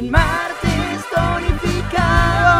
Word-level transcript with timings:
en 0.00 0.10
martes 0.10 1.04
tonificado. 1.14 2.56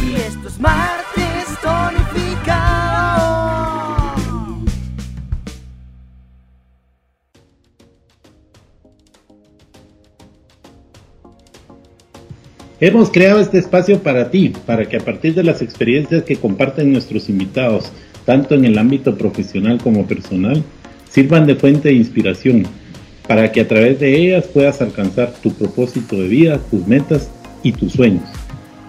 Y 0.00 0.14
esto 0.14 0.48
es 0.48 0.60
martes 0.60 1.46
tonificado. 1.60 2.94
Hemos 12.80 13.10
creado 13.10 13.40
este 13.40 13.58
espacio 13.58 14.00
para 14.00 14.30
ti, 14.30 14.52
para 14.64 14.88
que 14.88 14.98
a 14.98 15.00
partir 15.00 15.34
de 15.34 15.42
las 15.42 15.60
experiencias 15.60 16.22
que 16.22 16.36
comparten 16.36 16.92
nuestros 16.92 17.28
invitados, 17.28 17.90
tanto 18.24 18.54
en 18.54 18.64
el 18.64 18.78
ámbito 18.78 19.16
profesional 19.16 19.78
como 19.82 20.06
personal, 20.06 20.62
sirvan 21.10 21.46
de 21.46 21.56
fuente 21.56 21.88
de 21.88 21.94
inspiración, 21.94 22.64
para 23.28 23.52
que 23.52 23.60
a 23.60 23.68
través 23.68 24.00
de 24.00 24.16
ellas 24.16 24.46
puedas 24.46 24.82
alcanzar 24.82 25.32
tu 25.42 25.52
propósito 25.52 26.16
de 26.16 26.28
vida, 26.28 26.60
tus 26.70 26.86
metas 26.86 27.30
y 27.62 27.72
tus 27.72 27.92
sueños. 27.92 28.24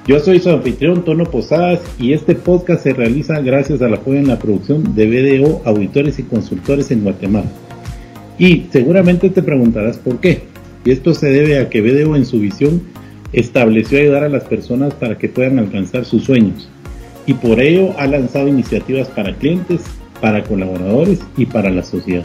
Yo 0.07 0.19
soy 0.19 0.39
su 0.39 0.49
anfitrión 0.49 1.03
Tono 1.03 1.25
Posadas 1.25 1.81
y 1.97 2.13
este 2.13 2.35
podcast 2.35 2.83
se 2.83 2.93
realiza 2.93 3.39
gracias 3.39 3.81
al 3.81 3.95
apoyo 3.95 4.19
en 4.19 4.27
la 4.27 4.37
producción 4.37 4.93
de 4.93 5.07
BDO 5.07 5.61
Auditores 5.65 6.19
y 6.19 6.23
Consultores 6.23 6.91
en 6.91 7.03
Guatemala. 7.03 7.49
Y 8.37 8.65
seguramente 8.71 9.29
te 9.29 9.41
preguntarás 9.41 9.97
por 9.97 10.19
qué. 10.19 10.43
Y 10.83 10.91
esto 10.91 11.15
se 11.15 11.29
debe 11.29 11.57
a 11.57 11.69
que 11.69 11.81
BDO 11.81 12.15
en 12.15 12.25
su 12.25 12.39
visión 12.39 12.83
estableció 13.33 13.97
ayudar 13.97 14.25
a 14.25 14.29
las 14.29 14.43
personas 14.43 14.93
para 14.93 15.17
que 15.17 15.29
puedan 15.29 15.57
alcanzar 15.57 16.05
sus 16.05 16.25
sueños 16.25 16.69
y 17.25 17.33
por 17.33 17.59
ello 17.59 17.93
ha 17.97 18.07
lanzado 18.07 18.47
iniciativas 18.47 19.07
para 19.09 19.35
clientes, 19.35 19.81
para 20.21 20.43
colaboradores 20.43 21.19
y 21.37 21.45
para 21.45 21.69
la 21.69 21.83
sociedad. 21.83 22.23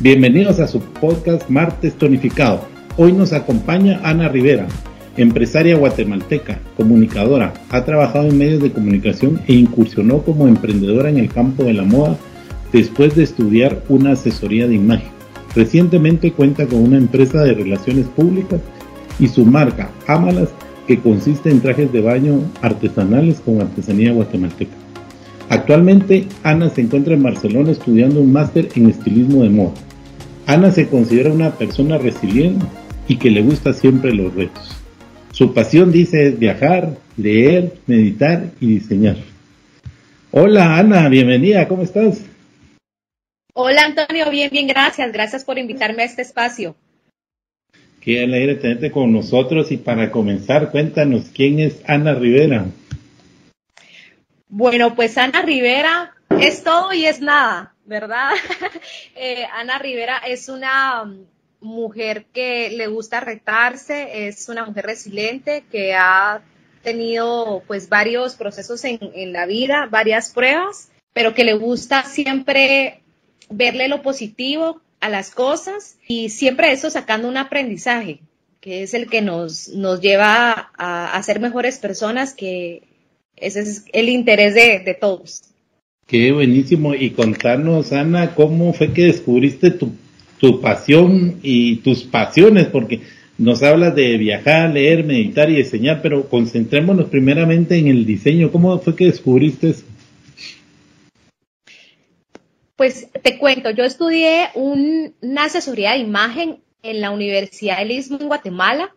Bienvenidos 0.00 0.58
a 0.60 0.66
su 0.66 0.80
podcast 0.80 1.48
Martes 1.48 1.94
Tonificado. 1.94 2.62
Hoy 2.96 3.12
nos 3.12 3.32
acompaña 3.32 4.00
Ana 4.02 4.28
Rivera, 4.28 4.66
empresaria 5.16 5.76
guatemalteca, 5.76 6.58
comunicadora, 6.76 7.52
ha 7.70 7.84
trabajado 7.84 8.28
en 8.28 8.38
medios 8.38 8.62
de 8.62 8.72
comunicación 8.72 9.40
e 9.46 9.54
incursionó 9.54 10.22
como 10.22 10.48
emprendedora 10.48 11.10
en 11.10 11.18
el 11.18 11.28
campo 11.28 11.64
de 11.64 11.74
la 11.74 11.84
moda 11.84 12.16
después 12.72 13.14
de 13.14 13.24
estudiar 13.24 13.82
una 13.88 14.12
asesoría 14.12 14.66
de 14.66 14.74
imagen. 14.74 15.10
Recientemente 15.54 16.32
cuenta 16.32 16.66
con 16.66 16.80
una 16.80 16.96
empresa 16.96 17.42
de 17.42 17.54
relaciones 17.54 18.06
públicas 18.06 18.60
y 19.18 19.28
su 19.28 19.44
marca, 19.44 19.90
Amalas, 20.06 20.48
que 20.90 20.98
consiste 20.98 21.50
en 21.50 21.60
trajes 21.60 21.92
de 21.92 22.00
baño 22.00 22.50
artesanales 22.62 23.38
con 23.38 23.60
artesanía 23.60 24.10
guatemalteca. 24.10 24.74
Actualmente, 25.48 26.26
Ana 26.42 26.68
se 26.68 26.80
encuentra 26.80 27.14
en 27.14 27.22
Barcelona 27.22 27.70
estudiando 27.70 28.20
un 28.20 28.32
máster 28.32 28.70
en 28.74 28.90
estilismo 28.90 29.44
de 29.44 29.50
moda. 29.50 29.74
Ana 30.48 30.72
se 30.72 30.88
considera 30.88 31.32
una 31.32 31.52
persona 31.52 31.96
resiliente 31.96 32.66
y 33.06 33.18
que 33.18 33.30
le 33.30 33.40
gusta 33.40 33.72
siempre 33.72 34.12
los 34.12 34.34
retos. 34.34 34.82
Su 35.30 35.54
pasión, 35.54 35.92
dice, 35.92 36.26
es 36.26 36.38
viajar, 36.40 36.96
leer, 37.16 37.74
meditar 37.86 38.50
y 38.60 38.66
diseñar. 38.66 39.14
Hola 40.32 40.76
Ana, 40.76 41.08
bienvenida, 41.08 41.68
¿cómo 41.68 41.82
estás? 41.82 42.20
Hola 43.54 43.84
Antonio, 43.84 44.28
bien, 44.28 44.50
bien, 44.50 44.66
gracias. 44.66 45.12
Gracias 45.12 45.44
por 45.44 45.56
invitarme 45.56 46.02
a 46.02 46.06
este 46.06 46.22
espacio. 46.22 46.74
Qué 48.00 48.22
alegre 48.22 48.54
tenerte 48.54 48.90
con 48.90 49.12
nosotros 49.12 49.70
y 49.70 49.76
para 49.76 50.10
comenzar, 50.10 50.70
cuéntanos 50.70 51.26
quién 51.34 51.60
es 51.60 51.82
Ana 51.86 52.14
Rivera. 52.14 52.64
Bueno, 54.48 54.94
pues 54.94 55.18
Ana 55.18 55.42
Rivera 55.42 56.14
es 56.40 56.64
todo 56.64 56.94
y 56.94 57.04
es 57.04 57.20
nada, 57.20 57.74
¿verdad? 57.84 58.30
eh, 59.16 59.44
Ana 59.54 59.78
Rivera 59.78 60.16
es 60.26 60.48
una 60.48 61.02
um, 61.02 61.26
mujer 61.60 62.24
que 62.32 62.70
le 62.70 62.86
gusta 62.86 63.20
retarse, 63.20 64.28
es 64.28 64.48
una 64.48 64.64
mujer 64.64 64.86
resiliente 64.86 65.64
que 65.70 65.94
ha 65.94 66.40
tenido 66.82 67.62
pues 67.66 67.90
varios 67.90 68.34
procesos 68.34 68.82
en, 68.84 68.98
en 69.14 69.34
la 69.34 69.44
vida, 69.44 69.88
varias 69.90 70.30
pruebas, 70.30 70.90
pero 71.12 71.34
que 71.34 71.44
le 71.44 71.52
gusta 71.52 72.04
siempre 72.04 73.02
verle 73.50 73.88
lo 73.88 74.00
positivo 74.00 74.80
a 75.00 75.08
las 75.08 75.30
cosas 75.30 75.96
y 76.06 76.28
siempre 76.28 76.72
eso 76.72 76.90
sacando 76.90 77.28
un 77.28 77.36
aprendizaje, 77.36 78.20
que 78.60 78.82
es 78.82 78.94
el 78.94 79.08
que 79.08 79.22
nos, 79.22 79.68
nos 79.68 80.00
lleva 80.00 80.70
a, 80.76 81.22
ser 81.22 81.40
mejores 81.40 81.78
personas, 81.78 82.34
que 82.34 82.82
ese 83.36 83.60
es 83.60 83.84
el 83.92 84.08
interés 84.08 84.54
de, 84.54 84.80
de 84.80 84.94
todos. 84.94 85.42
Qué 86.06 86.32
buenísimo. 86.32 86.94
Y 86.94 87.10
contarnos, 87.10 87.92
Ana, 87.92 88.34
cómo 88.34 88.72
fue 88.72 88.92
que 88.92 89.04
descubriste 89.04 89.70
tu, 89.70 89.92
tu 90.38 90.60
pasión 90.60 91.38
y 91.42 91.76
tus 91.76 92.02
pasiones, 92.02 92.66
porque 92.66 93.00
nos 93.38 93.62
hablas 93.62 93.94
de 93.94 94.18
viajar, 94.18 94.70
leer, 94.70 95.04
meditar 95.04 95.48
y 95.48 95.56
diseñar, 95.56 96.02
pero 96.02 96.28
concentrémonos 96.28 97.08
primeramente 97.08 97.78
en 97.78 97.88
el 97.88 98.04
diseño. 98.04 98.50
¿Cómo 98.52 98.78
fue 98.80 98.96
que 98.96 99.06
descubriste? 99.06 99.74
Pues 102.80 103.08
te 103.12 103.36
cuento, 103.36 103.70
yo 103.72 103.84
estudié 103.84 104.48
un, 104.54 105.14
una 105.20 105.44
asesoría 105.44 105.90
de 105.90 105.98
imagen 105.98 106.62
en 106.82 107.02
la 107.02 107.10
Universidad 107.10 107.76
del 107.76 107.90
Istmo 107.90 108.18
en 108.18 108.28
Guatemala 108.28 108.96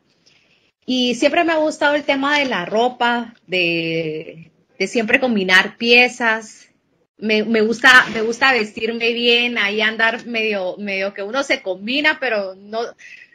y 0.86 1.16
siempre 1.16 1.44
me 1.44 1.52
ha 1.52 1.58
gustado 1.58 1.94
el 1.96 2.06
tema 2.06 2.40
de 2.40 2.46
la 2.46 2.64
ropa, 2.64 3.34
de, 3.46 4.54
siempre 4.88 5.20
combinar 5.20 5.76
piezas. 5.76 6.70
Me, 7.18 7.42
gusta, 7.42 8.06
me 8.14 8.22
gusta 8.22 8.54
vestirme 8.54 9.12
bien, 9.12 9.58
ahí 9.58 9.82
andar 9.82 10.28
medio, 10.28 10.78
medio 10.78 11.14
que 11.14 11.24
uno 11.24 11.44
se 11.44 11.62
combina, 11.62 12.20
pero 12.22 12.56
no, 12.56 12.80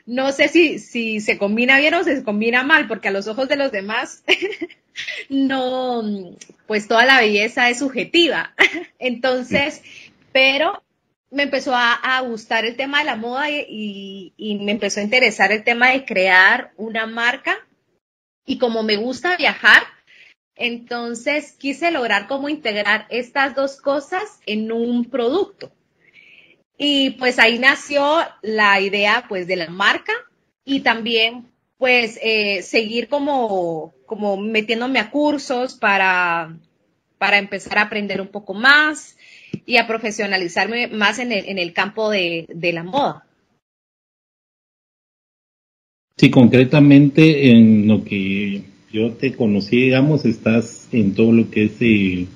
no 0.07 0.33
sé 0.33 0.49
si, 0.49 0.79
si 0.79 1.21
se 1.21 1.37
combina 1.37 1.79
bien 1.79 1.93
o 1.93 2.05
se 2.05 2.25
combina 2.25 2.63
mal, 2.63 2.89
porque 2.89 3.09
a 3.09 3.11
los 3.11 3.29
ojos 3.29 3.51
de 3.51 3.57
los 3.57 3.71
demás 3.71 4.25
no, 5.29 6.03
pues 6.67 6.89
toda 6.89 7.05
la 7.05 7.21
belleza 7.21 7.69
es 7.69 7.81
subjetiva. 7.81 8.55
Entonces, 8.99 9.83
pero 10.33 10.83
me 11.31 11.45
empezó 11.45 11.73
a, 11.75 12.21
gustar 12.23 12.65
el 12.65 12.77
tema 12.77 13.01
de 13.01 13.05
la 13.05 13.17
moda 13.17 13.51
y, 13.51 14.33
y, 14.37 14.59
me 14.59 14.73
empezó 14.73 15.01
a 15.01 15.03
interesar 15.03 15.53
el 15.53 15.65
tema 15.65 15.91
de 15.91 16.05
crear 16.05 16.73
una 16.77 17.07
marca. 17.07 17.57
Y 18.47 18.59
como 18.59 18.83
me 18.83 18.97
gusta 18.97 19.37
viajar, 19.37 19.83
entonces 20.55 21.53
quise 21.53 21.91
lograr 21.91 22.27
cómo 22.27 22.49
integrar 22.49 23.07
estas 23.11 23.55
dos 23.55 23.81
cosas 23.81 24.41
en 24.47 24.73
un 24.73 25.05
producto. 25.05 25.71
Y 26.79 27.11
pues 27.11 27.39
ahí 27.39 27.59
nació 27.59 28.21
la 28.41 28.81
idea 28.81 29.27
pues 29.29 29.47
de 29.47 29.57
la 29.57 29.69
marca 29.69 30.13
y 30.65 30.81
también 30.81 31.53
pues 31.77 32.19
eh, 32.23 32.63
seguir 32.63 33.09
como, 33.09 33.93
como 34.07 34.37
metiéndome 34.37 34.99
a 34.99 35.11
cursos 35.11 35.75
para, 35.75 36.57
para 37.19 37.39
empezar 37.39 37.79
a 37.79 37.83
aprender 37.83 38.21
un 38.21 38.29
poco 38.29 38.55
más 38.55 39.18
y 39.67 39.77
a 39.77 39.87
profesionalizarme 39.87 40.89
más 40.89 41.19
en 41.19 41.33
el, 41.33 41.49
en 41.49 41.59
el 41.59 41.73
campo 41.73 42.11
de, 42.11 42.47
de, 42.49 42.73
la 42.73 42.83
moda. 42.83 43.25
Sí, 46.17 46.31
concretamente 46.31 47.51
en 47.51 47.87
lo 47.87 48.05
que 48.05 48.63
yo 48.93 49.13
te 49.13 49.35
conocí, 49.35 49.77
digamos, 49.77 50.25
estás 50.25 50.89
en 50.93 51.15
todo 51.15 51.33
lo 51.33 51.51
que 51.51 51.65
es 51.65 51.81
el 51.81 52.29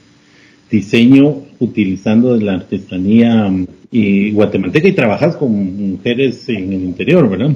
diseño 0.71 1.43
utilizando 1.59 2.37
la 2.37 2.55
artesanía 2.55 3.51
y 3.91 4.33
guatemalteca 4.33 4.89
y 4.89 4.93
trabajas 4.93 5.37
con 5.37 5.91
mujeres 5.91 6.49
en 6.49 6.73
el 6.73 6.83
interior, 6.83 7.29
¿verdad? 7.29 7.51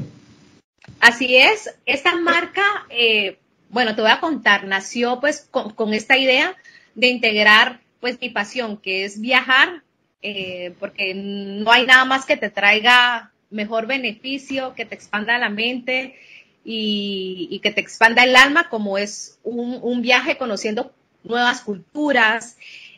Así 1.00 1.36
es, 1.36 1.74
esta 1.86 2.14
marca, 2.16 2.62
eh, 2.90 3.38
bueno, 3.70 3.94
te 3.94 4.02
voy 4.02 4.10
a 4.10 4.20
contar, 4.20 4.66
nació 4.66 5.18
pues 5.20 5.48
con, 5.50 5.70
con 5.72 5.94
esta 5.94 6.18
idea 6.18 6.54
de 6.94 7.08
integrar 7.08 7.80
pues 8.00 8.20
mi 8.20 8.30
pasión, 8.30 8.76
que 8.76 9.04
es 9.04 9.20
viajar, 9.20 9.82
eh, 10.22 10.74
porque 10.80 11.14
no 11.14 11.70
hay 11.70 11.86
nada 11.86 12.04
más 12.04 12.26
que 12.26 12.36
te 12.36 12.50
traiga 12.50 13.32
mejor 13.50 13.86
beneficio, 13.86 14.74
que 14.74 14.84
te 14.84 14.94
expanda 14.94 15.38
la 15.38 15.48
mente 15.48 16.16
y, 16.64 17.60
que 17.62 17.70
te 17.70 17.80
expanda 17.80 18.24
el 18.24 18.34
alma, 18.34 18.68
como 18.68 18.98
es 18.98 19.38
un, 19.44 19.78
un 19.82 20.02
viaje 20.02 20.36
conociendo 20.36 20.92
nuevas 21.22 21.60
culturas, 21.60 22.56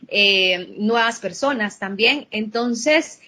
eh, 0.09 0.75
nuevas 0.79 1.21
personas 1.21 1.79
también. 1.79 2.27
Entonces, 2.31 3.21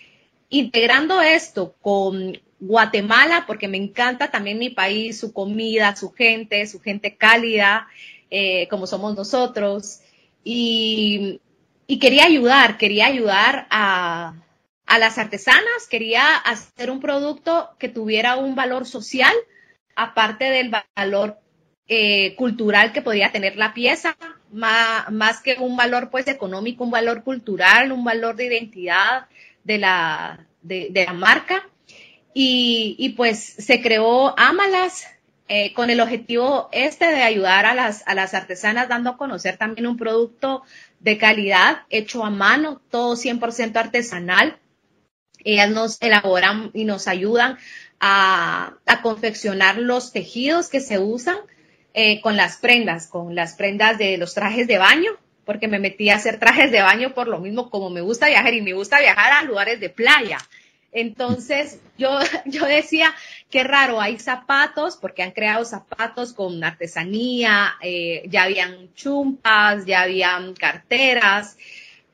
integrando 0.48 1.20
esto 1.20 1.74
con 1.80 2.38
Guatemala, 2.60 3.44
porque 3.46 3.68
me 3.68 3.78
encanta 3.78 4.30
también 4.30 4.58
mi 4.58 4.70
país, 4.70 5.18
su 5.18 5.32
comida, 5.32 5.96
su 5.96 6.12
gente, 6.12 6.66
su 6.66 6.80
gente 6.80 7.16
cálida, 7.16 7.88
eh, 8.30 8.68
como 8.68 8.86
somos 8.86 9.16
nosotros. 9.16 10.00
Y, 10.44 11.40
y 11.90 11.98
quería 11.98 12.24
ayudar, 12.24 12.78
quería 12.78 13.06
ayudar 13.06 13.66
a, 13.70 14.34
a 14.86 14.98
las 15.00 15.18
artesanas, 15.18 15.88
quería 15.90 16.36
hacer 16.36 16.88
un 16.88 17.00
producto 17.00 17.70
que 17.80 17.88
tuviera 17.88 18.36
un 18.36 18.54
valor 18.54 18.86
social, 18.86 19.34
aparte 19.96 20.44
del 20.44 20.72
valor 20.94 21.40
eh, 21.88 22.36
cultural 22.36 22.92
que 22.92 23.02
podría 23.02 23.32
tener 23.32 23.56
la 23.56 23.74
pieza, 23.74 24.16
más, 24.52 25.42
que 25.42 25.56
un 25.58 25.76
valor 25.76 26.10
pues 26.10 26.28
económico, 26.28 26.84
un 26.84 26.92
valor 26.92 27.24
cultural, 27.24 27.90
un 27.90 28.04
valor 28.04 28.36
de 28.36 28.46
identidad 28.46 29.26
de 29.64 29.78
la, 29.78 30.46
de, 30.62 30.92
la 30.94 31.12
marca. 31.12 31.68
Y, 32.32 33.14
pues 33.16 33.40
se 33.40 33.82
creó 33.82 34.38
Amalas 34.38 35.08
eh, 35.52 35.72
con 35.72 35.90
el 35.90 36.00
objetivo 36.00 36.68
este 36.70 37.06
de 37.06 37.24
ayudar 37.24 37.66
a 37.66 37.74
las, 37.74 38.06
a 38.06 38.14
las 38.14 38.34
artesanas 38.34 38.88
dando 38.88 39.10
a 39.10 39.16
conocer 39.16 39.56
también 39.56 39.88
un 39.88 39.96
producto 39.96 40.62
de 41.00 41.18
calidad 41.18 41.82
hecho 41.90 42.24
a 42.24 42.30
mano, 42.30 42.80
todo 42.88 43.16
100% 43.16 43.74
artesanal. 43.74 44.60
Ellas 45.42 45.70
nos 45.70 46.00
elaboran 46.00 46.70
y 46.72 46.84
nos 46.84 47.08
ayudan 47.08 47.58
a, 47.98 48.76
a 48.86 49.02
confeccionar 49.02 49.76
los 49.76 50.12
tejidos 50.12 50.68
que 50.68 50.78
se 50.78 51.00
usan 51.00 51.38
eh, 51.94 52.20
con 52.20 52.36
las 52.36 52.58
prendas, 52.58 53.08
con 53.08 53.34
las 53.34 53.54
prendas 53.54 53.98
de 53.98 54.18
los 54.18 54.34
trajes 54.34 54.68
de 54.68 54.78
baño, 54.78 55.10
porque 55.44 55.66
me 55.66 55.80
metí 55.80 56.10
a 56.10 56.16
hacer 56.16 56.38
trajes 56.38 56.70
de 56.70 56.80
baño 56.80 57.12
por 57.12 57.26
lo 57.26 57.40
mismo 57.40 57.70
como 57.70 57.90
me 57.90 58.02
gusta 58.02 58.28
viajar 58.28 58.54
y 58.54 58.62
me 58.62 58.72
gusta 58.72 59.00
viajar 59.00 59.32
a 59.32 59.42
lugares 59.42 59.80
de 59.80 59.90
playa. 59.90 60.38
Entonces 60.92 61.80
yo, 61.96 62.18
yo 62.46 62.66
decía, 62.66 63.14
qué 63.50 63.64
raro, 63.64 64.00
hay 64.00 64.18
zapatos, 64.18 64.96
porque 64.96 65.22
han 65.22 65.32
creado 65.32 65.64
zapatos 65.64 66.32
con 66.32 66.62
artesanía, 66.62 67.74
eh, 67.82 68.22
ya 68.28 68.44
habían 68.44 68.92
chumpas, 68.94 69.86
ya 69.86 70.02
habían 70.02 70.54
carteras, 70.54 71.56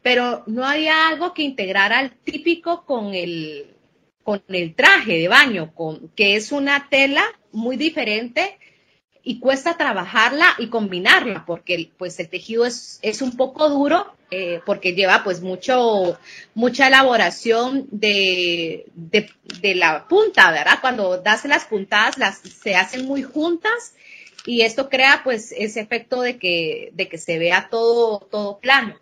pero 0.02 0.44
no 0.46 0.64
había 0.64 1.08
algo 1.08 1.34
que 1.34 1.42
integrara 1.42 1.98
al 1.98 2.12
típico 2.12 2.84
con 2.84 3.14
el, 3.14 3.74
con 4.22 4.42
el 4.48 4.74
traje 4.74 5.18
de 5.18 5.28
baño, 5.28 5.74
con, 5.74 6.08
que 6.10 6.36
es 6.36 6.52
una 6.52 6.88
tela 6.88 7.24
muy 7.52 7.76
diferente 7.76 8.58
y 9.22 9.40
cuesta 9.40 9.76
trabajarla 9.76 10.54
y 10.58 10.68
combinarla 10.68 11.44
porque 11.46 11.90
pues 11.98 12.20
el 12.20 12.28
tejido 12.28 12.64
es, 12.64 13.00
es 13.02 13.22
un 13.22 13.36
poco 13.36 13.68
duro 13.68 14.15
eh, 14.30 14.60
porque 14.66 14.94
lleva 14.94 15.22
pues 15.22 15.40
mucho 15.40 16.18
mucha 16.54 16.88
elaboración 16.88 17.86
de, 17.92 18.86
de, 18.94 19.74
la 19.76 20.08
punta, 20.08 20.50
¿verdad? 20.50 20.78
Cuando 20.80 21.18
das 21.18 21.44
las 21.44 21.66
puntadas 21.66 22.18
las 22.18 22.38
se 22.38 22.74
hacen 22.74 23.06
muy 23.06 23.22
juntas 23.22 23.94
y 24.44 24.62
esto 24.62 24.88
crea 24.88 25.20
pues 25.22 25.52
ese 25.56 25.80
efecto 25.80 26.22
de 26.22 26.38
que, 26.38 26.90
de 26.94 27.08
que 27.08 27.18
se 27.18 27.38
vea 27.38 27.68
todo, 27.70 28.18
todo 28.18 28.58
plano. 28.58 28.96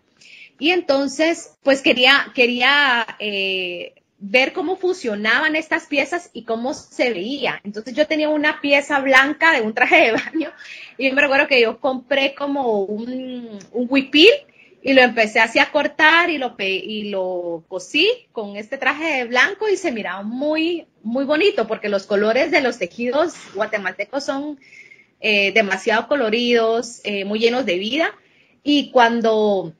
Y 0.59 0.69
entonces 0.69 1.55
pues 1.63 1.81
quería, 1.81 2.31
quería 2.35 3.05
eh, 3.17 3.95
ver 4.19 4.53
cómo 4.53 4.75
funcionaban 4.75 5.55
estas 5.55 5.87
piezas 5.87 6.29
y 6.33 6.43
cómo 6.43 6.75
se 6.75 7.11
veía. 7.13 7.61
Entonces 7.63 7.95
yo 7.95 8.05
tenía 8.05 8.29
una 8.29 8.61
pieza 8.61 8.99
blanca 8.99 9.51
de 9.53 9.61
un 9.61 9.73
traje 9.73 10.05
de 10.05 10.11
baño 10.11 10.51
y 10.99 11.11
me 11.11 11.21
recuerdo 11.21 11.47
que 11.47 11.61
yo 11.61 11.79
compré 11.79 12.35
como 12.35 12.83
un, 12.83 13.57
un 13.71 13.87
huipil 13.89 14.29
y 14.85 14.93
lo 14.93 15.01
empecé 15.01 15.39
así 15.39 15.57
a 15.57 15.71
cortar 15.71 16.29
y 16.29 16.37
lo, 16.37 16.55
y 16.59 17.09
lo 17.09 17.63
cosí 17.67 18.07
con 18.31 18.55
este 18.55 18.77
traje 18.77 19.17
de 19.17 19.23
blanco 19.23 19.67
y 19.67 19.77
se 19.77 19.91
miraba 19.91 20.21
muy, 20.21 20.85
muy 21.01 21.25
bonito 21.25 21.65
porque 21.65 21.89
los 21.89 22.05
colores 22.05 22.51
de 22.51 22.61
los 22.61 22.77
tejidos 22.77 23.33
guatemaltecos 23.55 24.23
son 24.23 24.59
eh, 25.21 25.51
demasiado 25.53 26.07
coloridos, 26.07 27.01
eh, 27.03 27.25
muy 27.25 27.39
llenos 27.39 27.65
de 27.65 27.79
vida. 27.79 28.13
Y 28.61 28.91
cuando 28.91 29.73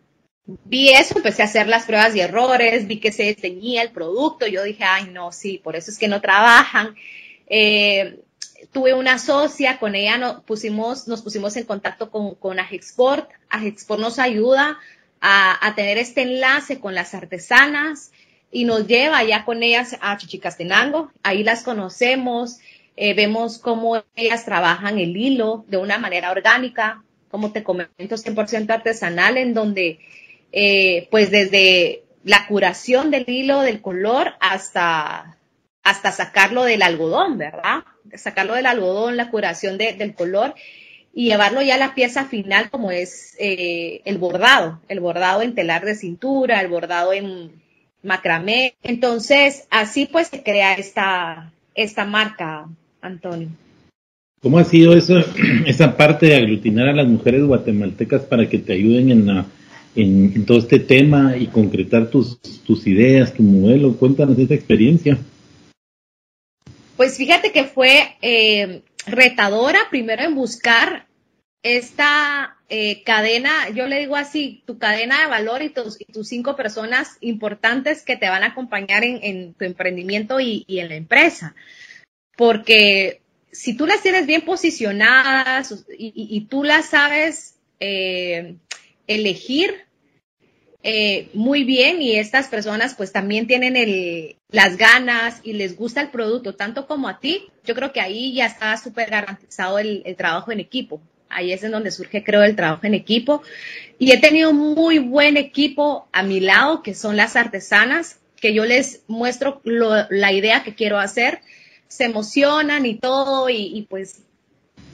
vi 0.47 0.89
eso, 0.89 1.17
empecé 1.17 1.43
a 1.43 1.45
hacer 1.45 1.67
las 1.67 1.85
pruebas 1.85 2.15
y 2.15 2.21
errores, 2.21 2.87
vi 2.87 2.99
que 2.99 3.11
se 3.11 3.35
ceñía 3.35 3.83
el 3.83 3.91
producto, 3.91 4.47
yo 4.47 4.63
dije, 4.63 4.85
ay, 4.85 5.11
no, 5.11 5.31
sí, 5.31 5.61
por 5.63 5.75
eso 5.75 5.91
es 5.91 5.99
que 5.99 6.07
no 6.07 6.19
trabajan. 6.19 6.95
Eh, 7.45 8.21
tuve 8.71 8.95
una 8.95 9.19
socia, 9.19 9.77
con 9.77 9.93
ella 9.93 10.17
nos 10.17 10.41
pusimos, 10.41 11.07
nos 11.07 11.21
pusimos 11.21 11.55
en 11.57 11.65
contacto 11.65 12.09
con, 12.09 12.33
con 12.33 12.59
Agexport. 12.59 13.29
Agexport 13.55 13.99
nos 13.99 14.19
ayuda 14.19 14.77
a, 15.21 15.73
tener 15.75 15.97
este 15.97 16.21
enlace 16.21 16.79
con 16.79 16.93
las 16.93 17.15
artesanas 17.15 18.11
y 18.51 18.65
nos 18.65 18.85
lleva 18.85 19.23
ya 19.23 19.43
con 19.43 19.63
ellas 19.63 19.97
a 20.01 20.17
Chichicastenango. 20.17 21.11
Ahí 21.23 21.43
las 21.43 21.63
conocemos, 21.63 22.59
eh, 22.95 23.15
vemos 23.15 23.57
cómo 23.57 24.03
ellas 24.15 24.45
trabajan 24.45 24.99
el 24.99 25.17
hilo 25.17 25.65
de 25.67 25.77
una 25.77 25.97
manera 25.97 26.31
orgánica, 26.31 27.03
como 27.29 27.51
te 27.51 27.63
comento, 27.63 28.17
100% 28.17 28.69
artesanal, 28.71 29.37
en 29.37 29.53
donde 29.53 29.99
eh, 30.51 31.07
pues 31.09 31.31
desde 31.31 32.03
la 32.23 32.45
curación 32.47 33.09
del 33.09 33.27
hilo, 33.27 33.61
del 33.61 33.81
color, 33.81 34.33
hasta, 34.39 35.37
hasta 35.83 36.11
sacarlo 36.11 36.63
del 36.63 36.83
algodón, 36.83 37.37
¿verdad? 37.37 37.83
Sacarlo 38.13 38.53
del 38.53 38.67
algodón, 38.67 39.17
la 39.17 39.31
curación 39.31 39.77
del 39.77 40.13
color 40.13 40.53
y 41.17 41.29
llevarlo 41.29 41.61
ya 41.61 41.75
a 41.75 41.79
la 41.79 41.95
pieza 41.95 42.25
final 42.25 42.69
como 42.69 42.91
es 42.91 43.35
eh, 43.39 44.01
el 44.03 44.17
bordado, 44.17 44.81
el 44.89 44.99
bordado 44.99 45.41
en 45.41 45.55
telar 45.55 45.85
de 45.85 45.95
cintura, 45.95 46.59
el 46.59 46.67
bordado 46.67 47.13
en 47.13 47.53
macramé. 48.03 48.75
Entonces, 48.83 49.65
así 49.71 50.09
pues 50.11 50.27
se 50.27 50.43
crea 50.43 50.73
esta, 50.73 51.53
esta 51.73 52.03
marca, 52.03 52.67
Antonio. 53.01 53.47
¿Cómo 54.41 54.59
ha 54.59 54.65
sido 54.65 54.93
eso, 54.93 55.15
esa 55.65 55.95
parte 55.95 56.25
de 56.25 56.35
aglutinar 56.35 56.89
a 56.89 56.93
las 56.93 57.07
mujeres 57.07 57.45
guatemaltecas 57.45 58.23
para 58.23 58.49
que 58.49 58.59
te 58.59 58.73
ayuden 58.73 59.09
en 59.09 59.25
la 59.25 59.45
en, 59.95 60.45
todo 60.45 60.57
este 60.57 60.79
tema 60.79 61.37
y 61.37 61.47
concretar 61.47 62.09
tus, 62.09 62.41
tus 62.41 62.85
ideas, 62.87 63.33
tu 63.33 63.41
modelo. 63.41 63.95
Cuéntanos 63.95 64.37
esa 64.37 64.53
experiencia. 64.53 65.17
Pues 66.97 67.17
fíjate 67.17 67.53
que 67.53 67.63
fue 67.63 68.17
eh, 68.21 68.81
retadora 69.05 69.79
primero 69.89 70.23
en 70.23 70.35
buscar 70.35 71.07
esta 71.63 72.57
eh, 72.69 73.03
cadena, 73.03 73.69
yo 73.69 73.87
le 73.87 73.99
digo 73.99 74.15
así, 74.15 74.63
tu 74.65 74.77
cadena 74.77 75.21
de 75.21 75.27
valor 75.27 75.61
y 75.61 75.69
tus, 75.69 75.97
tus 76.13 76.27
cinco 76.27 76.55
personas 76.55 77.17
importantes 77.21 78.03
que 78.03 78.17
te 78.17 78.29
van 78.29 78.43
a 78.43 78.47
acompañar 78.47 79.03
en, 79.03 79.53
tu 79.53 79.65
emprendimiento 79.65 80.39
y, 80.39 80.65
en 80.67 80.89
la 80.89 80.95
empresa. 80.95 81.55
Porque 82.37 83.21
si 83.51 83.75
tú 83.75 83.85
las 83.85 84.01
tienes 84.01 84.27
bien 84.27 84.41
posicionadas 84.41 85.85
y, 85.97 86.47
tú 86.49 86.63
las 86.63 86.89
sabes 86.89 87.55
eh, 87.79 88.55
elegir, 89.07 89.84
eh, 90.87 91.29
muy 91.33 91.63
bien 91.63 91.99
y 91.99 92.15
estas 92.15 92.47
personas 92.47 92.93
pues 92.93 93.11
también 93.11 93.47
tienen 93.47 93.75
el, 93.75 94.35
las 94.51 94.77
ganas 94.77 95.41
y 95.41 95.53
les 95.53 95.75
gusta 95.75 95.99
el 95.99 96.09
producto 96.09 96.53
tanto 96.53 96.85
como 96.85 97.07
a 97.07 97.19
ti, 97.19 97.47
yo 97.63 97.73
creo 97.73 97.91
que 97.91 98.01
ahí 98.01 98.35
ya 98.35 98.45
está 98.45 98.77
súper 98.77 99.09
garantizado 99.09 99.79
el, 99.79 100.03
trabajo 100.15 100.51
en 100.51 100.59
equipo. 100.59 101.01
Ahí 101.27 101.51
es 101.51 101.63
en 101.63 101.71
donde 101.71 101.89
surge, 101.89 102.23
creo, 102.23 102.43
el 102.43 102.55
trabajo 102.55 102.85
en 102.85 102.93
equipo. 102.93 103.41
Y 103.97 104.11
he 104.11 104.19
tenido 104.19 104.53
muy 104.53 104.99
buen 104.99 105.37
equipo 105.37 106.07
a 106.11 106.21
mi 106.21 106.39
lado, 106.39 106.83
que 106.83 106.93
son 106.93 107.17
las 107.17 107.35
artesanas, 107.35 108.19
que 108.39 108.53
yo 108.53 108.63
les 108.63 109.01
muestro 109.07 109.61
la 109.63 110.33
idea 110.33 110.61
que 110.61 110.75
quiero 110.75 110.99
hacer, 110.99 111.41
se 111.87 112.03
emocionan 112.03 112.85
y 112.85 112.93
todo, 112.93 113.49
y, 113.49 113.87
pues 113.89 114.21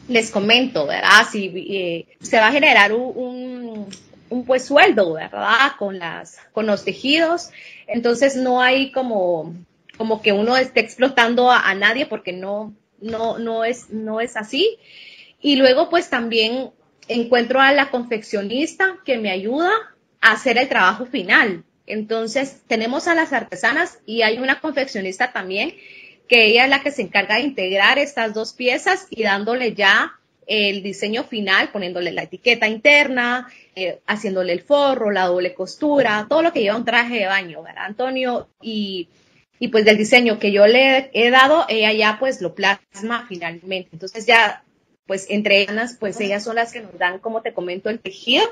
les 0.07 0.31
comento, 0.31 0.87
¿verdad? 0.87 1.27
Si 1.29 1.51
eh, 1.53 2.05
se 2.21 2.37
va 2.37 2.47
a 2.47 2.53
generar 2.53 2.93
un, 2.93 3.17
un 3.17 3.87
pues 4.45 4.65
sueldo, 4.65 5.13
¿verdad? 5.13 5.73
Con 5.77 5.99
las, 5.99 6.39
con 6.53 6.65
los 6.65 6.85
tejidos. 6.85 7.49
Entonces 7.87 8.35
no 8.35 8.61
hay 8.61 8.91
como, 8.91 9.53
como 9.97 10.21
que 10.21 10.31
uno 10.31 10.57
esté 10.57 10.79
explotando 10.79 11.51
a, 11.51 11.73
nadie 11.75 12.05
porque 12.05 12.31
no, 12.31 12.73
no, 13.01 13.37
no 13.37 13.63
es, 13.63 13.89
no 13.89 14.21
es 14.21 14.37
así. 14.37 14.77
Y 15.41 15.57
luego 15.57 15.89
pues 15.89 16.09
también 16.09 16.71
encuentro 17.07 17.59
a 17.59 17.73
la 17.73 17.89
confeccionista 17.89 18.97
que 19.05 19.17
me 19.17 19.31
ayuda 19.31 19.69
a 20.21 20.31
hacer 20.31 20.57
el 20.57 20.69
trabajo 20.69 21.05
final. 21.05 21.63
Entonces 21.85 22.61
tenemos 22.67 23.07
a 23.07 23.15
las 23.15 23.33
artesanas 23.33 23.99
y 24.05 24.21
hay 24.21 24.37
una 24.37 24.61
confeccionista 24.61 25.33
también 25.33 25.75
que 26.29 26.45
ella 26.45 26.63
es 26.63 26.69
la 26.69 26.81
que 26.81 26.91
se 26.91 27.01
encarga 27.01 27.35
de 27.35 27.41
integrar 27.41 27.99
estas 27.99 28.33
dos 28.33 28.53
piezas 28.53 29.07
y 29.09 29.23
dándole 29.23 29.73
ya 29.73 30.20
el 30.51 30.83
diseño 30.83 31.23
final, 31.23 31.69
poniéndole 31.71 32.11
la 32.11 32.23
etiqueta 32.23 32.67
interna, 32.67 33.47
eh, 33.73 34.01
haciéndole 34.05 34.51
el 34.51 34.61
forro, 34.61 35.09
la 35.09 35.27
doble 35.27 35.53
costura, 35.53 36.25
todo 36.27 36.41
lo 36.41 36.51
que 36.51 36.59
lleva 36.59 36.75
un 36.75 36.83
traje 36.83 37.19
de 37.19 37.25
baño, 37.25 37.63
¿verdad, 37.63 37.85
Antonio? 37.85 38.49
Y, 38.61 39.07
y 39.59 39.69
pues 39.69 39.85
del 39.85 39.95
diseño 39.95 40.39
que 40.39 40.51
yo 40.51 40.67
le 40.67 41.09
he 41.13 41.29
dado, 41.29 41.65
ella 41.69 41.93
ya 41.93 42.17
pues 42.19 42.41
lo 42.41 42.53
plasma 42.53 43.25
finalmente. 43.29 43.91
Entonces 43.93 44.25
ya, 44.25 44.65
pues 45.07 45.25
entre 45.29 45.61
ellas, 45.61 45.95
pues 45.97 46.19
ellas 46.19 46.43
son 46.43 46.57
las 46.57 46.73
que 46.73 46.81
nos 46.81 46.97
dan, 46.97 47.19
como 47.19 47.41
te 47.41 47.53
comento, 47.53 47.89
el 47.89 48.01
tejido. 48.01 48.43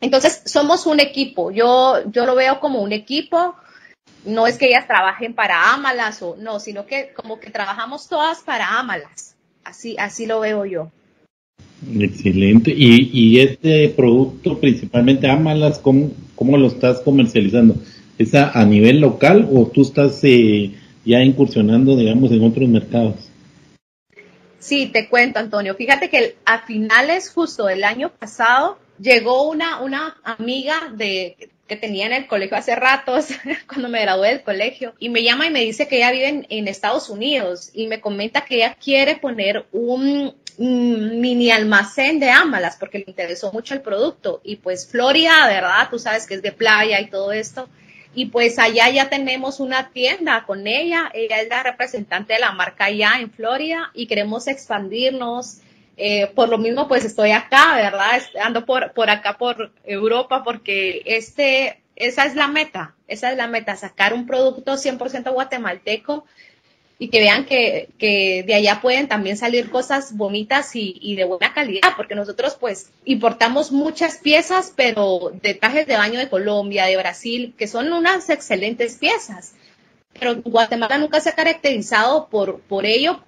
Entonces 0.00 0.40
somos 0.46 0.86
un 0.86 1.00
equipo, 1.00 1.50
yo, 1.50 2.02
yo 2.10 2.24
lo 2.24 2.34
veo 2.34 2.60
como 2.60 2.80
un 2.80 2.92
equipo, 2.92 3.54
no 4.24 4.46
es 4.46 4.56
que 4.56 4.68
ellas 4.68 4.86
trabajen 4.86 5.34
para 5.34 5.74
Amalas 5.74 6.22
o 6.22 6.34
no, 6.38 6.60
sino 6.60 6.86
que 6.86 7.12
como 7.12 7.38
que 7.38 7.50
trabajamos 7.50 8.08
todas 8.08 8.40
para 8.40 8.78
Amalas. 8.78 9.33
Así, 9.64 9.96
así 9.98 10.26
lo 10.26 10.40
veo 10.40 10.64
yo. 10.64 10.90
Excelente. 11.98 12.72
Y, 12.74 13.10
y 13.12 13.40
este 13.40 13.88
producto, 13.90 14.58
principalmente 14.58 15.28
Amalas, 15.28 15.78
¿cómo, 15.78 16.10
¿cómo 16.34 16.56
lo 16.56 16.68
estás 16.68 17.00
comercializando? 17.00 17.76
¿Es 18.18 18.34
a, 18.34 18.64
nivel 18.64 19.00
local 19.00 19.48
o 19.52 19.66
tú 19.66 19.82
estás 19.82 20.20
eh, 20.22 20.72
ya 21.04 21.20
incursionando, 21.20 21.96
digamos, 21.96 22.30
en 22.30 22.44
otros 22.44 22.68
mercados? 22.68 23.28
Sí, 24.60 24.86
te 24.86 25.08
cuento, 25.08 25.40
Antonio. 25.40 25.74
Fíjate 25.74 26.08
que 26.08 26.36
a 26.44 26.64
finales 26.64 27.30
justo 27.30 27.66
del 27.66 27.84
año 27.84 28.10
pasado 28.10 28.78
llegó 29.00 29.50
una, 29.50 29.82
una 29.82 30.16
amiga 30.22 30.92
de, 30.96 31.50
que 31.66 31.76
tenía 31.76 32.06
en 32.06 32.12
el 32.12 32.26
colegio 32.26 32.56
hace 32.56 32.74
ratos, 32.74 33.28
cuando 33.66 33.88
me 33.88 34.02
gradué 34.02 34.28
del 34.28 34.42
colegio, 34.42 34.94
y 34.98 35.08
me 35.08 35.22
llama 35.22 35.46
y 35.46 35.50
me 35.50 35.60
dice 35.60 35.88
que 35.88 35.96
ella 35.96 36.10
vive 36.10 36.46
en, 36.48 36.68
Estados 36.68 37.08
Unidos 37.08 37.70
y 37.72 37.86
me 37.86 38.00
comenta 38.00 38.44
que 38.44 38.56
ella 38.56 38.76
quiere 38.82 39.16
poner 39.16 39.66
un, 39.72 40.34
mini 40.56 41.50
almacén 41.50 42.20
de 42.20 42.30
ámalas 42.30 42.76
porque 42.78 42.98
le 42.98 43.06
interesó 43.08 43.52
mucho 43.52 43.74
el 43.74 43.80
producto. 43.80 44.40
Y 44.44 44.56
pues 44.56 44.86
Florida, 44.86 45.46
¿verdad? 45.48 45.88
Tú 45.90 45.98
sabes 45.98 46.26
que 46.26 46.34
es 46.34 46.42
de 46.42 46.52
playa 46.52 47.00
y 47.00 47.08
todo 47.08 47.32
esto. 47.32 47.68
Y 48.14 48.26
pues 48.26 48.60
allá 48.60 48.88
ya 48.88 49.10
tenemos 49.10 49.58
una 49.58 49.90
tienda 49.90 50.44
con 50.46 50.68
ella. 50.68 51.10
Ella 51.12 51.40
es 51.40 51.48
la 51.48 51.64
representante 51.64 52.34
de 52.34 52.38
la 52.38 52.52
marca 52.52 52.84
allá 52.84 53.14
en 53.18 53.32
Florida 53.32 53.90
y 53.94 54.06
queremos 54.06 54.46
expandirnos 54.46 55.58
eh, 55.96 56.26
por 56.34 56.48
lo 56.48 56.58
mismo, 56.58 56.88
pues 56.88 57.04
estoy 57.04 57.30
acá, 57.30 57.76
¿verdad? 57.76 58.20
Ando 58.42 58.64
por, 58.64 58.92
por 58.92 59.10
acá, 59.10 59.38
por 59.38 59.72
Europa, 59.84 60.42
porque 60.42 61.02
este, 61.04 61.80
esa 61.96 62.26
es 62.26 62.34
la 62.34 62.48
meta, 62.48 62.94
esa 63.06 63.30
es 63.30 63.36
la 63.36 63.46
meta, 63.46 63.76
sacar 63.76 64.12
un 64.12 64.26
producto 64.26 64.74
100% 64.74 65.32
guatemalteco 65.32 66.24
y 66.98 67.08
que 67.08 67.20
vean 67.20 67.44
que, 67.44 67.88
que, 67.98 68.44
de 68.46 68.54
allá 68.54 68.80
pueden 68.80 69.08
también 69.08 69.36
salir 69.36 69.70
cosas 69.70 70.16
bonitas 70.16 70.74
y, 70.76 70.96
y, 71.00 71.16
de 71.16 71.24
buena 71.24 71.52
calidad, 71.52 71.90
porque 71.96 72.14
nosotros 72.14 72.56
pues 72.58 72.90
importamos 73.04 73.72
muchas 73.72 74.18
piezas, 74.18 74.72
pero 74.74 75.32
de 75.42 75.54
trajes 75.54 75.86
de 75.86 75.96
baño 75.96 76.18
de 76.18 76.28
Colombia, 76.28 76.86
de 76.86 76.96
Brasil, 76.96 77.54
que 77.58 77.66
son 77.66 77.92
unas 77.92 78.30
excelentes 78.30 78.96
piezas. 78.96 79.54
Pero 80.18 80.36
Guatemala 80.42 80.98
nunca 80.98 81.20
se 81.20 81.30
ha 81.30 81.34
caracterizado 81.34 82.28
por, 82.28 82.60
por 82.60 82.86
ello, 82.86 83.20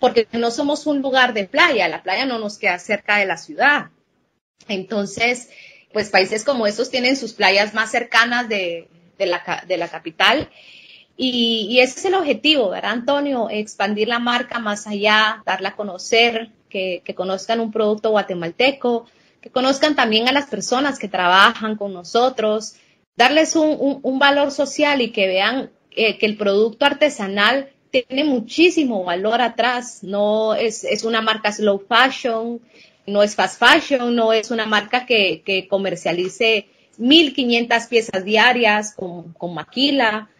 porque 0.00 0.26
no 0.32 0.50
somos 0.50 0.86
un 0.86 1.02
lugar 1.02 1.34
de 1.34 1.44
playa, 1.44 1.86
la 1.86 2.02
playa 2.02 2.24
no 2.24 2.38
nos 2.38 2.58
queda 2.58 2.78
cerca 2.78 3.18
de 3.18 3.26
la 3.26 3.36
ciudad. 3.36 3.90
Entonces, 4.66 5.50
pues 5.92 6.08
países 6.08 6.44
como 6.44 6.66
estos 6.66 6.90
tienen 6.90 7.16
sus 7.16 7.34
playas 7.34 7.74
más 7.74 7.90
cercanas 7.90 8.48
de, 8.48 8.88
la, 9.18 9.64
de 9.66 9.76
la, 9.76 9.88
capital. 9.88 10.48
Y, 11.16 11.78
ese 11.80 11.98
es 11.98 12.04
el 12.06 12.14
objetivo, 12.14 12.70
¿verdad, 12.70 12.92
Antonio? 12.92 13.48
Expandir 13.50 14.08
la 14.08 14.18
marca 14.18 14.58
más 14.58 14.86
allá, 14.86 15.42
darla 15.44 15.70
a 15.70 15.76
conocer, 15.76 16.50
que, 16.70 17.02
conozcan 17.14 17.60
un 17.60 17.72
producto 17.72 18.10
guatemalteco, 18.10 19.06
que 19.42 19.50
conozcan 19.50 19.96
también 19.96 20.28
a 20.28 20.32
las 20.32 20.46
personas 20.46 20.98
que 20.98 21.08
trabajan 21.08 21.76
con 21.76 21.92
nosotros, 21.92 22.76
darles 23.16 23.54
un, 23.56 24.18
valor 24.18 24.50
social 24.50 25.02
y 25.02 25.10
que 25.10 25.26
vean 25.26 25.70
eh, 25.90 26.16
que 26.16 26.26
el 26.26 26.36
producto 26.36 26.86
artesanal 26.86 27.70
tiene 27.90 28.24
muchísimo 28.24 29.04
valor 29.04 29.40
atrás, 29.40 30.02
no 30.02 30.54
es, 30.54 30.84
es, 30.84 31.04
una 31.04 31.20
marca 31.20 31.52
slow 31.52 31.84
fashion, 31.86 32.60
no 33.06 33.22
es 33.22 33.34
fast 33.34 33.58
fashion, 33.58 34.14
no 34.14 34.32
es 34.32 34.50
una 34.50 34.66
marca 34.66 35.06
que, 35.06 35.42
que 35.44 35.68
comercialice 35.68 36.66
1.500 36.98 37.88
piezas 37.88 38.24
diarias 38.24 38.94
con, 38.94 39.32
con 39.32 39.54
maquila, 39.54 40.30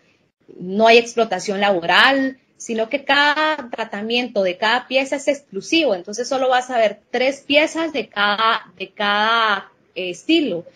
no 0.58 0.86
hay 0.86 0.98
explotación 0.98 1.60
laboral, 1.60 2.38
sino 2.56 2.88
que 2.88 3.04
cada 3.04 3.70
tratamiento 3.70 4.42
de 4.42 4.58
cada 4.58 4.86
pieza 4.86 5.16
es 5.16 5.28
exclusivo, 5.28 5.94
entonces 5.94 6.28
solo 6.28 6.48
vas 6.48 6.70
a 6.70 6.78
ver 6.78 7.00
tres 7.10 7.40
piezas 7.40 7.92
de 7.92 8.08
cada, 8.08 8.70
de 8.76 8.90
cada 8.90 9.72
eh, 9.94 10.10
estilo, 10.10 10.66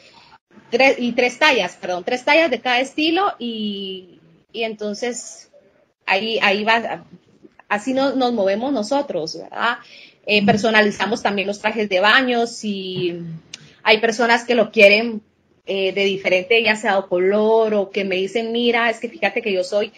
tres, 0.70 0.96
y 0.98 1.12
tres 1.12 1.38
tallas, 1.38 1.76
perdón, 1.76 2.04
tres 2.04 2.24
tallas 2.24 2.50
de 2.50 2.60
cada 2.60 2.80
estilo 2.80 3.34
y, 3.38 4.18
y 4.52 4.62
entonces 4.62 5.50
ahí, 6.06 6.38
ahí 6.42 6.64
va, 6.64 7.04
así 7.68 7.92
nos, 7.92 8.16
nos 8.16 8.32
movemos 8.32 8.72
nosotros, 8.72 9.38
¿verdad? 9.38 9.78
Eh, 10.26 10.44
personalizamos 10.44 11.22
también 11.22 11.46
los 11.46 11.60
trajes 11.60 11.88
de 11.88 12.00
baño, 12.00 12.46
si 12.46 13.20
hay 13.82 14.00
personas 14.00 14.44
que 14.44 14.54
lo 14.54 14.70
quieren 14.70 15.22
eh, 15.66 15.92
de 15.92 16.04
diferente, 16.04 16.62
ya 16.62 16.76
sea 16.76 16.98
o 16.98 17.08
color, 17.08 17.74
o 17.74 17.90
que 17.90 18.04
me 18.04 18.16
dicen, 18.16 18.52
mira, 18.52 18.90
es 18.90 19.00
que 19.00 19.08
fíjate 19.08 19.42
que 19.42 19.52
yo 19.52 19.64
soy, 19.64 19.92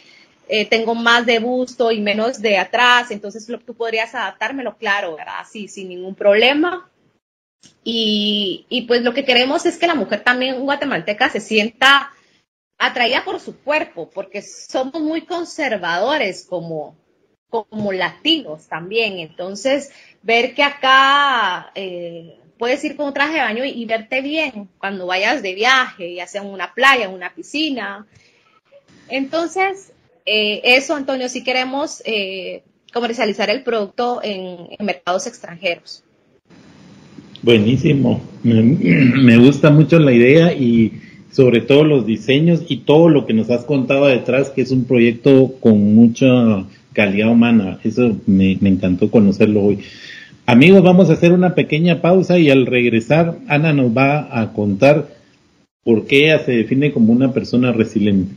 eh, 0.49 0.67
tengo 0.67 0.95
más 0.95 1.27
de 1.27 1.39
busto 1.39 1.93
y 1.93 2.01
menos 2.01 2.41
de 2.41 2.59
atrás, 2.59 3.11
entonces 3.11 3.49
lo, 3.49 3.59
tú 3.61 3.75
podrías 3.75 4.15
adaptármelo, 4.15 4.77
claro, 4.77 5.17
¿verdad? 5.17 5.45
Sí, 5.51 5.69
sin 5.69 5.89
ningún 5.89 6.15
problema. 6.15 6.91
Y, 7.83 8.67
y 8.69 8.83
pues 8.83 9.03
lo 9.03 9.15
que 9.15 9.25
queremos 9.25 9.67
es 9.67 9.79
que 9.79 9.87
la 9.87 9.95
mujer 9.95 10.23
también 10.23 10.61
guatemalteca 10.61 11.31
se 11.31 11.41
sienta 11.41 12.11
atraída 12.79 13.25
por 13.25 13.41
su 13.41 13.57
cuerpo, 13.59 14.11
porque 14.13 14.43
somos 14.43 15.01
muy 15.01 15.23
conservadores 15.23 16.47
como, 16.49 16.97
como 17.49 17.93
latinos 17.93 18.67
también. 18.67 19.19
Entonces, 19.19 19.93
ver 20.23 20.55
que 20.55 20.63
acá 20.63 21.71
eh, 21.75 22.39
puedes 22.59 22.83
ir 22.85 22.97
con 22.97 23.07
un 23.07 23.15
traje 23.15 23.35
de 23.35 23.41
baño 23.41 23.65
y, 23.65 23.85
verte 23.87 24.21
bien 24.21 24.69
cuando 24.79 25.07
vayas 25.07 25.43
de 25.43 25.55
viaje, 25.55 26.15
ya 26.15 26.27
sea 26.27 26.43
en 26.43 26.49
una 26.49 26.75
playa, 26.75 27.07
en 27.07 27.13
una 27.13 27.35
piscina. 27.35 28.07
Entonces, 29.09 29.93
eh, 30.25 30.61
eso, 30.65 30.95
Antonio, 30.95 31.29
si 31.29 31.45
queremos 31.45 32.03
eh, 32.05 32.63
comercializar 32.93 33.51
el 33.51 33.63
producto 33.63 34.21
en, 34.23 34.69
mercados 34.85 35.27
extranjeros. 35.27 36.03
Buenísimo, 37.43 38.21
me 38.43 39.39
gusta 39.39 39.71
mucho 39.71 39.99
la 39.99 40.13
idea 40.13 40.53
y 40.53 41.01
sobre 41.37 41.61
todo 41.61 41.85
los 41.85 42.07
diseños 42.07 42.63
y 42.67 42.79
todo 42.79 43.11
lo 43.11 43.27
que 43.27 43.35
nos 43.35 43.51
has 43.51 43.63
contado 43.67 44.07
detrás, 44.07 44.49
que 44.49 44.63
es 44.63 44.71
un 44.71 44.85
proyecto 44.85 45.53
con 45.61 45.95
mucha 45.95 46.65
calidad 46.95 47.31
humana. 47.31 47.79
Eso 47.85 48.17
me, 48.27 48.53
encantó 48.53 49.11
conocerlo 49.11 49.63
hoy. 49.63 49.81
Amigos, 50.47 50.83
vamos 50.83 51.11
a 51.11 51.13
hacer 51.13 51.33
una 51.33 51.55
pequeña 51.55 52.01
pausa 52.01 52.39
y 52.39 52.49
al 52.49 52.65
regresar, 52.65 53.37
Ana 53.49 53.75
nos 53.75 53.95
va 53.95 54.41
a 54.41 54.55
contar 54.55 55.09
por 55.85 56.07
qué 56.07 56.25
ella 56.25 56.39
se 56.39 56.53
define 56.53 56.91
como 56.91 57.13
una 57.13 57.31
persona 57.35 57.71
resiliente. 57.71 58.35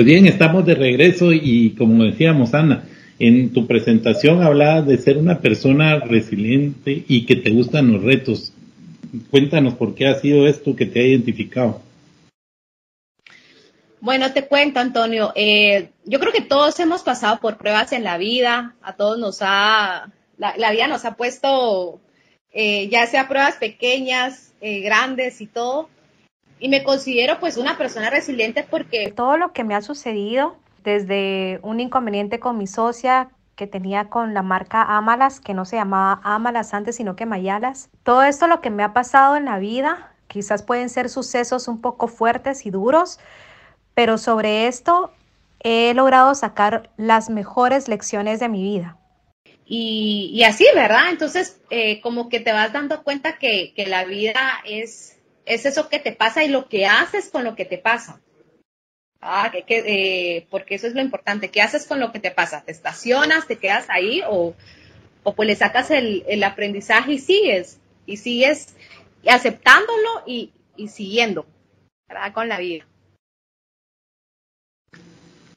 Pues 0.00 0.06
bien, 0.06 0.26
estamos 0.26 0.64
de 0.64 0.74
regreso 0.74 1.30
y 1.30 1.74
como 1.76 2.04
decíamos, 2.04 2.54
Ana, 2.54 2.84
en 3.18 3.52
tu 3.52 3.66
presentación 3.66 4.42
hablabas 4.42 4.86
de 4.86 4.96
ser 4.96 5.18
una 5.18 5.40
persona 5.40 5.98
resiliente 5.98 7.04
y 7.06 7.26
que 7.26 7.36
te 7.36 7.50
gustan 7.50 7.92
los 7.92 8.02
retos. 8.02 8.54
Cuéntanos 9.30 9.74
por 9.74 9.94
qué 9.94 10.06
ha 10.06 10.14
sido 10.14 10.46
esto 10.46 10.74
que 10.74 10.86
te 10.86 11.00
ha 11.00 11.06
identificado. 11.06 11.82
Bueno, 14.00 14.32
te 14.32 14.46
cuento, 14.46 14.80
Antonio. 14.80 15.34
Eh, 15.34 15.90
yo 16.06 16.18
creo 16.18 16.32
que 16.32 16.40
todos 16.40 16.80
hemos 16.80 17.02
pasado 17.02 17.38
por 17.38 17.58
pruebas 17.58 17.92
en 17.92 18.02
la 18.02 18.16
vida. 18.16 18.76
A 18.80 18.96
todos 18.96 19.18
nos 19.18 19.40
ha, 19.42 20.10
la, 20.38 20.70
vida 20.72 20.86
nos 20.86 21.04
ha 21.04 21.14
puesto, 21.14 22.00
eh, 22.54 22.88
ya 22.88 23.06
sea 23.06 23.28
pruebas 23.28 23.56
pequeñas, 23.56 24.54
eh, 24.62 24.80
grandes 24.80 25.42
y 25.42 25.46
todo 25.46 25.90
y 26.60 26.68
me 26.68 26.84
considero 26.84 27.40
pues 27.40 27.56
una 27.56 27.76
persona 27.76 28.10
resiliente 28.10 28.64
porque 28.68 29.12
todo 29.16 29.36
lo 29.36 29.52
que 29.52 29.64
me 29.64 29.74
ha 29.74 29.82
sucedido 29.82 30.56
desde 30.84 31.58
un 31.62 31.80
inconveniente 31.80 32.38
con 32.38 32.58
mi 32.58 32.66
socia 32.66 33.30
que 33.56 33.66
tenía 33.66 34.08
con 34.08 34.32
la 34.32 34.42
marca 34.42 34.82
Amalas, 34.82 35.40
que 35.40 35.52
no 35.52 35.64
se 35.64 35.76
llamaba 35.76 36.20
Amalas 36.22 36.72
antes, 36.72 36.96
sino 36.96 37.16
que 37.16 37.26
Mayalas. 37.26 37.90
Todo 38.04 38.22
esto 38.22 38.46
lo 38.46 38.60
que 38.62 38.70
me 38.70 38.82
ha 38.82 38.94
pasado 38.94 39.36
en 39.36 39.44
la 39.44 39.58
vida, 39.58 40.14
quizás 40.28 40.62
pueden 40.62 40.88
ser 40.88 41.10
sucesos 41.10 41.68
un 41.68 41.80
poco 41.80 42.08
fuertes 42.08 42.64
y 42.64 42.70
duros, 42.70 43.18
pero 43.94 44.16
sobre 44.16 44.66
esto 44.66 45.12
he 45.62 45.92
logrado 45.92 46.34
sacar 46.34 46.88
las 46.96 47.28
mejores 47.28 47.88
lecciones 47.88 48.40
de 48.40 48.48
mi 48.48 48.62
vida. 48.62 48.96
Y, 49.66 50.42
así, 50.44 50.64
¿verdad? 50.74 51.10
Entonces, 51.10 51.60
eh, 51.70 52.00
como 52.00 52.28
que 52.28 52.40
te 52.40 52.52
vas 52.52 52.72
dando 52.72 53.04
cuenta 53.04 53.38
que, 53.38 53.72
que 53.76 53.86
la 53.86 54.04
vida 54.04 54.40
es 54.64 55.19
es 55.46 55.66
eso 55.66 55.88
que 55.88 55.98
te 55.98 56.12
pasa 56.12 56.44
y 56.44 56.48
lo 56.48 56.68
que 56.68 56.86
haces 56.86 57.28
con 57.30 57.44
lo 57.44 57.54
que 57.54 57.64
te 57.64 57.78
pasa. 57.78 58.20
Ah, 59.20 59.52
que, 59.52 59.64
eh, 59.68 60.46
porque 60.50 60.76
eso 60.76 60.86
es 60.86 60.94
lo 60.94 61.02
importante. 61.02 61.50
¿Qué 61.50 61.60
haces 61.60 61.86
con 61.86 62.00
lo 62.00 62.10
que 62.10 62.20
te 62.20 62.30
pasa? 62.30 62.62
¿Te 62.64 62.72
estacionas, 62.72 63.46
te 63.46 63.56
quedas 63.56 63.86
ahí 63.90 64.22
o, 64.26 64.54
o 65.22 65.34
pues 65.34 65.46
le 65.46 65.56
sacas 65.56 65.90
el, 65.90 66.24
el, 66.26 66.42
aprendizaje 66.42 67.12
y 67.12 67.18
sigues? 67.18 67.78
Y 68.06 68.16
sigues 68.16 68.74
aceptándolo 69.26 70.22
y, 70.26 70.52
y 70.76 70.88
siguiendo, 70.88 71.44
¿verdad? 72.08 72.32
Con 72.32 72.48
la 72.48 72.58
vida. 72.58 72.86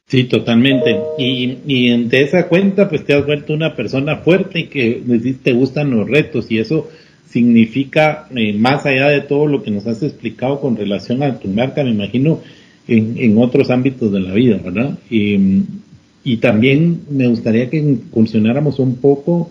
Sí, 0.06 0.24
totalmente. 0.24 1.00
Y, 1.16 1.58
y 1.66 1.90
ante 1.90 2.22
esa 2.22 2.48
cuenta, 2.48 2.90
pues 2.90 3.06
te 3.06 3.14
has 3.14 3.24
vuelto 3.24 3.54
una 3.54 3.74
persona 3.74 4.18
fuerte 4.18 4.60
y 4.60 4.66
que 4.68 5.02
te 5.42 5.52
gustan 5.52 5.90
los 5.90 6.08
retos 6.08 6.50
y 6.50 6.58
eso 6.58 6.90
significa, 7.28 8.28
eh, 8.34 8.52
más 8.52 8.86
allá 8.86 9.08
de 9.08 9.20
todo 9.20 9.46
lo 9.46 9.62
que 9.62 9.70
nos 9.70 9.86
has 9.86 10.02
explicado 10.02 10.60
con 10.60 10.76
relación 10.76 11.22
a 11.22 11.38
tu 11.38 11.48
marca, 11.48 11.82
me 11.82 11.90
imagino, 11.90 12.40
en, 12.86 13.16
en 13.18 13.38
otros 13.38 13.70
ámbitos 13.70 14.12
de 14.12 14.20
la 14.20 14.34
vida, 14.34 14.60
¿verdad? 14.62 14.98
Y, 15.10 16.36
también 16.40 17.02
me 17.10 17.26
gustaría 17.26 17.70
que 17.70 17.78
incursionáramos 17.78 18.78
un 18.78 18.96
poco 18.96 19.50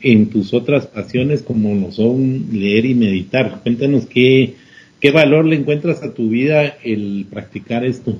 en 0.00 0.26
tus 0.30 0.54
otras 0.54 0.86
pasiones 0.86 1.42
como 1.42 1.74
lo 1.74 1.92
son 1.92 2.46
leer 2.52 2.86
y 2.86 2.94
meditar. 2.94 3.60
Cuéntanos 3.62 4.06
qué, 4.06 4.54
qué 5.00 5.10
valor 5.10 5.44
le 5.44 5.56
encuentras 5.56 6.02
a 6.02 6.14
tu 6.14 6.28
vida 6.28 6.76
el 6.82 7.26
practicar 7.30 7.84
esto. 7.84 8.16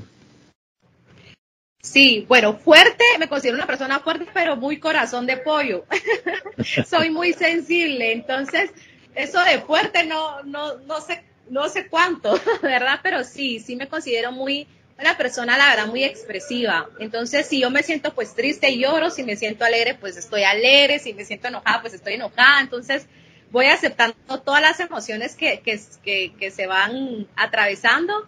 Sí, 1.84 2.24
bueno, 2.26 2.56
fuerte, 2.56 3.04
me 3.18 3.28
considero 3.28 3.56
una 3.56 3.66
persona 3.66 4.00
fuerte, 4.00 4.26
pero 4.32 4.56
muy 4.56 4.80
corazón 4.80 5.26
de 5.26 5.36
pollo. 5.36 5.84
Soy 6.88 7.10
muy 7.10 7.34
sensible, 7.34 8.10
entonces 8.10 8.70
eso 9.14 9.38
de 9.44 9.60
fuerte 9.60 10.02
no, 10.06 10.42
no, 10.44 10.78
no 10.78 11.02
sé, 11.02 11.22
no 11.50 11.68
sé 11.68 11.88
cuánto, 11.88 12.40
¿verdad? 12.62 13.00
Pero 13.02 13.22
sí, 13.22 13.60
sí 13.60 13.76
me 13.76 13.86
considero 13.86 14.32
muy, 14.32 14.66
una 14.98 15.18
persona, 15.18 15.58
la 15.58 15.68
verdad, 15.68 15.86
muy 15.86 16.04
expresiva. 16.04 16.88
Entonces, 17.00 17.46
si 17.46 17.60
yo 17.60 17.68
me 17.68 17.82
siento 17.82 18.14
pues 18.14 18.34
triste, 18.34 18.78
lloro, 18.78 19.10
si 19.10 19.22
me 19.22 19.36
siento 19.36 19.66
alegre, 19.66 19.92
pues 19.92 20.16
estoy 20.16 20.42
alegre, 20.42 20.98
si 21.00 21.12
me 21.12 21.26
siento 21.26 21.48
enojada, 21.48 21.82
pues 21.82 21.92
estoy 21.92 22.14
enojada. 22.14 22.62
Entonces, 22.62 23.06
voy 23.50 23.66
aceptando 23.66 24.40
todas 24.42 24.62
las 24.62 24.80
emociones 24.80 25.36
que, 25.36 25.60
que, 25.60 25.78
que, 26.02 26.32
que 26.38 26.50
se 26.50 26.66
van 26.66 27.26
atravesando 27.36 28.26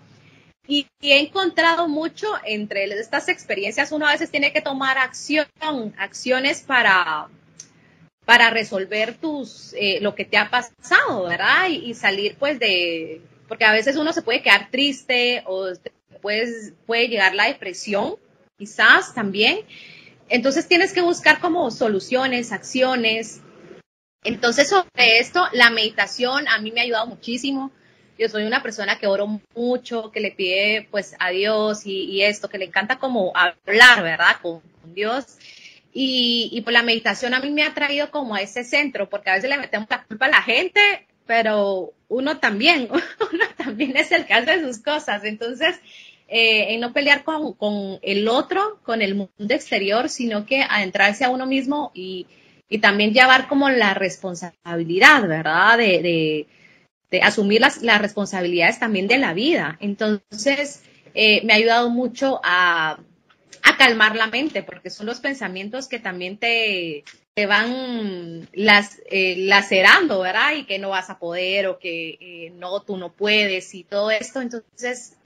y, 0.69 0.87
he 1.01 1.21
encontrado 1.21 1.89
mucho 1.89 2.27
entre 2.45 2.85
estas 2.85 3.29
experiencias, 3.29 3.93
uno 3.93 4.07
a 4.07 4.13
veces 4.13 4.31
tiene 4.31 4.53
que 4.53 4.61
tomar 4.61 4.99
acción, 4.99 5.47
acciones 5.99 6.63
para, 6.63 7.29
para 8.25 8.51
resolver 8.51 9.15
tus, 9.15 9.73
eh, 9.75 9.99
lo 10.01 10.15
que 10.15 10.25
te 10.25 10.37
ha 10.37 10.51
pasado, 10.51 11.25
¿verdad? 11.25 11.69
Y, 11.69 11.95
salir 11.95 12.37
pues 12.39 12.59
de, 12.59 13.21
porque 13.49 13.65
a 13.65 13.73
veces 13.73 13.97
uno 13.97 14.13
se 14.13 14.23
puede 14.23 14.43
quedar 14.43 14.71
triste 14.71 15.45
o 15.47 15.69
pues, 16.21 16.73
puede 16.87 17.09
llegar 17.09 17.35
la 17.35 17.47
depresión, 17.47 18.17
quizás 18.59 19.15
también. 19.15 19.61
Entonces 20.29 20.67
tienes 20.67 20.93
que 20.93 21.03
buscar 21.03 21.39
como 21.39 21.71
soluciones, 21.71 22.51
acciones. 22.51 23.41
Entonces 24.25 24.69
sobre 24.69 25.21
esto, 25.21 25.47
la 25.53 25.71
meditación 25.71 26.49
a 26.49 26.59
mí 26.59 26.73
me 26.73 26.81
ha 26.81 26.85
ayudado 26.85 27.07
muchísimo 27.07 27.71
yo 28.19 28.29
soy 28.29 28.45
una 28.45 28.63
persona 28.63 28.99
que 28.99 29.07
oro 29.07 29.41
mucho, 29.55 30.11
que 30.11 30.21
le 30.21 30.31
pide 30.31 30.89
pues 30.91 31.15
a 31.19 31.31
Dios 31.31 31.87
y, 31.87 32.23
esto, 32.23 32.49
que 32.49 32.59
le 32.59 32.67
encanta 32.67 32.99
como 32.99 33.33
hablar, 33.35 34.03
¿verdad? 34.03 34.37
Con, 34.43 34.63
Dios. 34.95 35.39
Y, 35.93 36.49
y 36.53 36.61
por 36.61 36.73
la 36.73 36.83
meditación 36.83 37.35
a 37.35 37.41
mí 37.41 37.51
me 37.51 37.65
ha 37.65 37.75
traído 37.75 38.11
como 38.11 38.35
a 38.35 38.41
ese 38.41 38.63
centro, 38.65 39.09
porque 39.09 39.31
a 39.31 39.35
veces 39.35 39.51
le 39.51 39.59
metemos 39.59 39.89
la 39.91 40.05
culpa 40.05 40.27
a 40.27 40.31
la 40.31 40.43
gente, 40.43 40.81
pero 41.27 41.93
uno 42.09 42.39
también, 42.39 42.89
uno 43.33 43.45
también 43.57 43.97
es 43.97 44.13
el 44.13 44.27
que 44.27 44.35
hace 44.35 44.61
sus 44.61 44.79
cosas. 44.79 45.25
Entonces, 45.25 45.77
eh, 46.29 46.75
en 46.75 46.81
no 46.81 46.93
pelear 46.93 47.25
con, 47.25 47.53
con, 47.55 47.99
el 48.03 48.29
otro, 48.29 48.81
con 48.83 49.03
el 49.03 49.15
mundo 49.15 49.55
exterior, 49.55 50.09
sino 50.09 50.47
que 50.47 50.63
adentrarse 50.63 51.25
a 51.25 51.31
uno 51.31 51.47
mismo 51.47 51.91
y, 51.95 52.27
y 52.69 52.79
también 52.79 53.13
llevar 53.13 53.49
como 53.49 53.69
la 53.71 53.95
responsabilidad, 53.95 55.27
¿verdad? 55.29 55.79
de, 55.79 56.03
de 56.03 56.47
asumir 57.23 57.61
las, 57.61 57.83
las 57.83 58.01
responsabilidades 58.01 58.79
también 58.79 59.07
de 59.07 59.19
la 59.19 59.33
vida. 59.33 59.77
Entonces, 59.81 60.83
eh, 61.15 61.43
me 61.45 61.53
ha 61.53 61.57
ayudado 61.57 61.89
mucho 61.91 62.41
a, 62.43 62.99
a, 63.63 63.77
calmar 63.79 64.17
la 64.17 64.27
mente, 64.27 64.63
porque 64.63 64.91
son 64.91 65.07
los 65.07 65.21
pensamientos 65.21 65.89
que 65.89 65.99
también 65.99 66.37
te, 66.37 67.05
te 67.35 67.47
van 67.47 68.49
las, 68.53 69.01
eh, 69.11 69.37
lacerando, 69.39 70.21
¿verdad? 70.21 70.55
Y 70.57 70.65
que 70.65 70.79
no 70.79 70.91
vas 70.91 71.09
a 71.11 71.19
poder 71.19 71.69
o 71.69 71.79
que 71.79 72.19
eh, 72.21 72.53
no, 72.57 72.83
tú 72.83 72.97
no 72.97 73.13
puedes 73.13 73.75
y 73.75 73.85
todo 73.85 74.11
esto. 74.11 74.41
Entonces, 74.41 75.17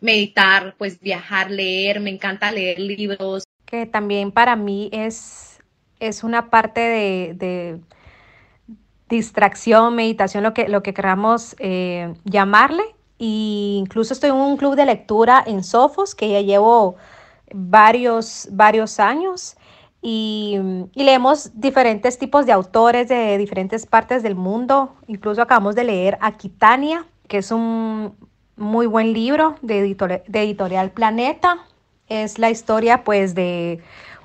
meditar, 0.00 0.74
pues 0.78 1.00
viajar, 1.00 1.50
leer, 1.50 2.00
me 2.00 2.10
encanta 2.10 2.52
leer 2.52 2.78
libros. 2.78 3.44
Que 3.66 3.86
también 3.86 4.30
para 4.30 4.54
mí 4.54 4.88
es, 4.92 5.58
es 5.98 6.22
una 6.22 6.50
parte 6.50 6.80
de 6.80 7.80
distracción, 9.08 9.94
meditación, 9.94 10.42
lo 10.42 10.54
que, 10.54 10.68
lo 10.68 10.82
que 10.82 10.94
queramos 10.94 11.56
eh, 11.58 12.14
llamarle. 12.24 12.82
Y 13.18 13.76
incluso 13.78 14.12
estoy 14.12 14.30
en 14.30 14.36
un 14.36 14.56
club 14.56 14.74
de 14.74 14.86
lectura 14.86 15.42
en 15.46 15.62
Sofos 15.62 16.14
que 16.14 16.30
ya 16.30 16.40
llevo 16.40 16.96
varios, 17.52 18.48
varios 18.50 18.98
años. 19.00 19.56
Y, 20.02 20.58
leemos 20.94 21.50
diferentes 21.54 22.18
tipos 22.18 22.44
de 22.44 22.52
autores 22.52 23.08
de 23.08 23.38
diferentes 23.38 23.86
partes 23.86 24.22
del 24.22 24.34
mundo. 24.34 24.94
Incluso 25.06 25.40
acabamos 25.40 25.74
de 25.74 25.84
leer 25.84 26.18
Aquitania, 26.20 27.06
que 27.28 27.38
es 27.38 27.50
un 27.50 28.14
muy 28.56 28.86
buen 28.86 29.12
libro 29.12 29.56
de, 29.62 29.82
de 30.28 30.42
editorial 30.42 30.90
Planeta. 30.90 31.58
Es 32.08 32.38
la 32.38 32.50
historia 32.50 33.02
pues 33.04 33.34
de 33.34 33.80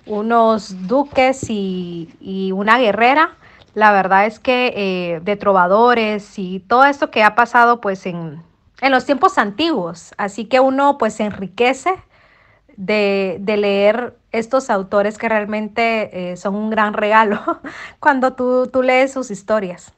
unos 0.06 0.88
duques 0.88 1.50
y, 1.50 2.10
y 2.20 2.52
una 2.52 2.78
guerrera 2.78 3.38
la 3.76 3.92
verdad 3.92 4.26
es 4.26 4.40
que 4.40 4.74
eh, 4.76 5.20
de 5.24 5.36
trovadores 5.36 6.38
y 6.38 6.60
todo 6.60 6.86
esto 6.86 7.12
que 7.12 7.24
ha 7.24 7.36
pasado 7.36 7.82
pues 7.82 8.06
en, 8.06 8.42
en, 8.82 8.92
los 8.92 9.06
tiempos 9.06 9.38
antiguos. 9.38 10.14
Así 10.18 10.46
que 10.46 10.60
uno 10.60 10.98
pues 10.98 11.14
se 11.14 11.24
enriquece 11.24 11.92
de, 12.78 13.38
de 13.42 13.58
leer 13.58 14.14
estos 14.32 14.70
autores 14.70 15.18
que 15.18 15.30
realmente 15.30 16.32
eh, 16.32 16.38
son 16.38 16.56
un 16.56 16.70
gran 16.70 16.94
regalo 16.94 17.42
cuando 18.00 18.34
tú, 18.34 18.70
tú 18.72 18.82
lees 18.82 19.14
sus 19.14 19.32
historias. 19.32 19.94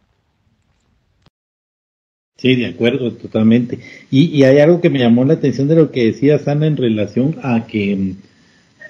Sí, 2.37 2.55
de 2.55 2.65
acuerdo, 2.65 3.11
totalmente. 3.13 3.79
Y, 4.09 4.35
y, 4.35 4.43
hay 4.45 4.59
algo 4.59 4.81
que 4.81 4.89
me 4.89 4.97
llamó 4.97 5.23
la 5.25 5.33
atención 5.33 5.67
de 5.67 5.75
lo 5.75 5.91
que 5.91 6.05
decía 6.05 6.39
Sana 6.39 6.65
en 6.65 6.75
relación 6.75 7.37
a 7.43 7.67
que 7.67 7.95
mm, 7.95 8.15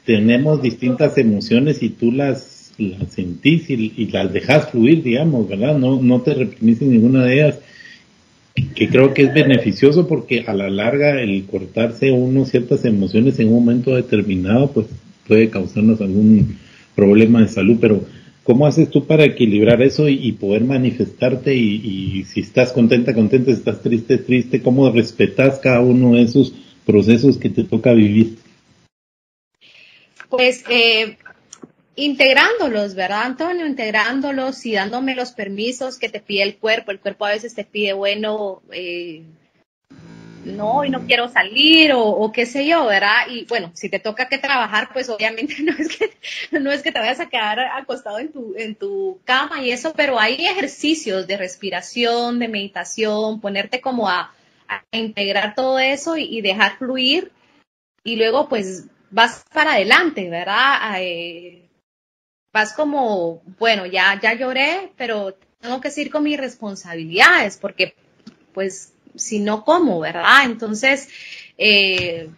tenemos 0.05 0.61
distintas 0.61 1.17
emociones 1.17 1.83
y 1.83 1.89
tú 1.89 2.13
las 2.13 2.50
las 2.77 3.11
sentís 3.11 3.69
y, 3.69 4.07
las 4.07 4.31
dejas 4.31 4.69
fluir, 4.69 5.03
digamos, 5.03 5.47
¿verdad? 5.47 5.77
No, 5.77 6.01
no 6.01 6.21
te 6.21 6.33
reprimís 6.33 6.81
en 6.81 6.91
ninguna 6.91 7.23
de 7.25 7.33
ellas, 7.35 7.59
que 8.75 8.89
creo 8.89 9.13
que 9.13 9.23
es 9.23 9.33
beneficioso 9.33 10.07
porque 10.07 10.43
a 10.47 10.53
la 10.53 10.69
larga 10.69 11.21
el 11.21 11.45
cortarse 11.45 12.11
uno 12.11 12.45
ciertas 12.45 12.85
emociones 12.85 13.39
en 13.39 13.47
un 13.47 13.55
momento 13.55 13.95
determinado, 13.95 14.71
pues 14.71 14.87
puede 15.27 15.49
causarnos 15.49 16.01
algún 16.01 16.57
problema 16.95 17.41
de 17.41 17.47
salud, 17.47 17.77
pero 17.79 18.03
¿cómo 18.43 18.67
haces 18.67 18.89
tú 18.89 19.05
para 19.05 19.23
equilibrar 19.23 19.81
eso 19.81 20.09
y, 20.09 20.31
poder 20.33 20.63
manifestarte 20.63 21.55
y, 21.55 21.75
y, 21.75 22.23
si 22.25 22.41
estás 22.41 22.73
contenta, 22.73 23.13
contenta, 23.13 23.51
si 23.51 23.57
estás 23.57 23.81
triste, 23.81 24.17
triste, 24.17 24.61
cómo 24.61 24.91
respetas 24.91 25.59
cada 25.59 25.79
uno 25.79 26.15
de 26.15 26.23
esos 26.23 26.53
procesos 26.85 27.37
que 27.37 27.49
te 27.49 27.63
toca 27.63 27.93
vivir? 27.93 28.37
Pues 30.29 30.63
eh, 30.69 31.17
integrándolos, 31.95 32.95
¿verdad, 32.95 33.23
Antonio? 33.23 33.65
Integrándolos 33.65 34.65
y 34.65 34.73
dándome 34.73 35.15
los 35.15 35.31
permisos 35.31 35.97
que 35.97 36.09
te 36.09 36.19
pide 36.19 36.43
el 36.43 36.57
cuerpo. 36.57 36.91
El 36.91 36.99
cuerpo 36.99 37.25
a 37.25 37.31
veces 37.31 37.53
te 37.53 37.63
pide, 37.63 37.93
bueno, 37.93 38.61
eh, 38.71 39.23
no, 40.45 40.83
y 40.83 40.89
no 40.89 41.05
quiero 41.05 41.29
salir 41.29 41.91
o, 41.93 42.31
qué 42.31 42.45
sé 42.45 42.65
yo, 42.65 42.85
¿verdad? 42.85 43.27
Y 43.29 43.45
bueno, 43.45 43.71
si 43.75 43.89
te 43.89 43.99
toca 43.99 44.27
que 44.27 44.37
trabajar, 44.37 44.89
pues 44.93 45.09
obviamente 45.09 45.55
no 45.63 45.73
es 45.77 45.95
que, 45.95 46.11
no 46.59 46.71
es 46.71 46.81
que 46.81 46.91
te 46.91 46.99
vayas 46.99 47.19
a 47.19 47.29
quedar 47.29 47.59
acostado 47.59 48.19
en 48.19 48.31
tu, 48.31 48.53
en 48.57 48.75
tu 48.75 49.19
cama 49.25 49.61
y 49.61 49.71
eso, 49.71 49.93
pero 49.93 50.19
hay 50.19 50.45
ejercicios 50.45 51.27
de 51.27 51.37
respiración, 51.37 52.39
de 52.39 52.47
meditación, 52.47 53.41
ponerte 53.41 53.81
como 53.81 54.09
a, 54.09 54.33
integrar 54.91 55.53
todo 55.53 55.79
eso 55.79 56.15
y, 56.15 56.39
dejar 56.39 56.77
fluir 56.77 57.33
y 58.05 58.15
luego 58.15 58.47
pues 58.47 58.85
vas 59.09 59.43
para 59.53 59.73
adelante, 59.73 60.29
¿verdad? 60.29 60.95
Eh, 61.01 61.67
vas 62.53 62.73
como, 62.73 63.41
bueno, 63.59 63.85
ya, 63.85 64.19
ya 64.21 64.33
lloré, 64.33 64.91
pero 64.97 65.37
tengo 65.59 65.79
que 65.81 65.91
seguir 65.91 66.11
con 66.11 66.23
mis 66.23 66.37
responsabilidades, 66.37 67.57
porque 67.57 67.95
pues 68.53 68.93
si 69.15 69.39
no, 69.39 69.63
¿cómo, 69.63 69.99
verdad? 69.99 70.45
Entonces, 70.45 71.09
eh, 71.57 72.29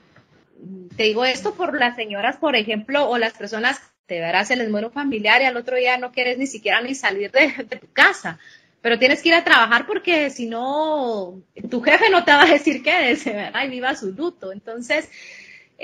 te 0.95 1.03
digo 1.03 1.25
esto 1.25 1.53
por 1.53 1.77
las 1.77 1.95
señoras, 1.95 2.37
por 2.37 2.55
ejemplo, 2.55 3.09
o 3.09 3.17
las 3.17 3.33
personas 3.33 3.81
te 4.05 4.19
verás, 4.19 4.47
se 4.47 4.55
les 4.55 4.69
muere 4.69 4.87
un 4.87 4.93
familiar 4.93 5.41
y 5.41 5.45
al 5.45 5.57
otro 5.57 5.77
día 5.77 5.97
no 5.97 6.11
quieres 6.11 6.37
ni 6.37 6.47
siquiera 6.47 6.81
ni 6.81 6.95
salir 6.95 7.31
de, 7.31 7.51
tu 7.79 7.87
casa. 7.93 8.39
Pero 8.81 8.99
tienes 8.99 9.21
que 9.21 9.29
ir 9.29 9.35
a 9.35 9.45
trabajar 9.45 9.87
porque 9.87 10.29
si 10.29 10.45
no, 10.45 11.41
tu 11.69 11.81
jefe 11.81 12.09
no 12.09 12.25
te 12.25 12.31
va 12.31 12.43
a 12.43 12.47
decir 12.47 12.83
quédese, 12.83 13.31
¿verdad? 13.31 13.65
Y 13.65 13.69
viva 13.69 13.95
su 13.95 14.11
luto. 14.11 14.51
Entonces, 14.51 15.09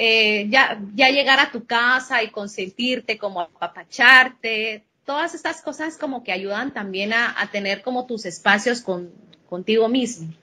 eh, 0.01 0.47
ya, 0.47 0.81
ya 0.95 1.09
llegar 1.09 1.41
a 1.41 1.51
tu 1.51 1.65
casa 1.65 2.23
y 2.23 2.29
consentirte, 2.29 3.17
como 3.17 3.41
apapacharte, 3.41 4.85
todas 5.03 5.35
estas 5.35 5.61
cosas 5.61 5.97
como 5.97 6.23
que 6.23 6.31
ayudan 6.31 6.73
también 6.73 7.11
a, 7.11 7.35
tener 7.51 7.81
como 7.81 8.05
tus 8.05 8.25
espacios 8.25 8.79
con, 8.79 9.11
contigo 9.49 9.89
mismo. 9.89 10.33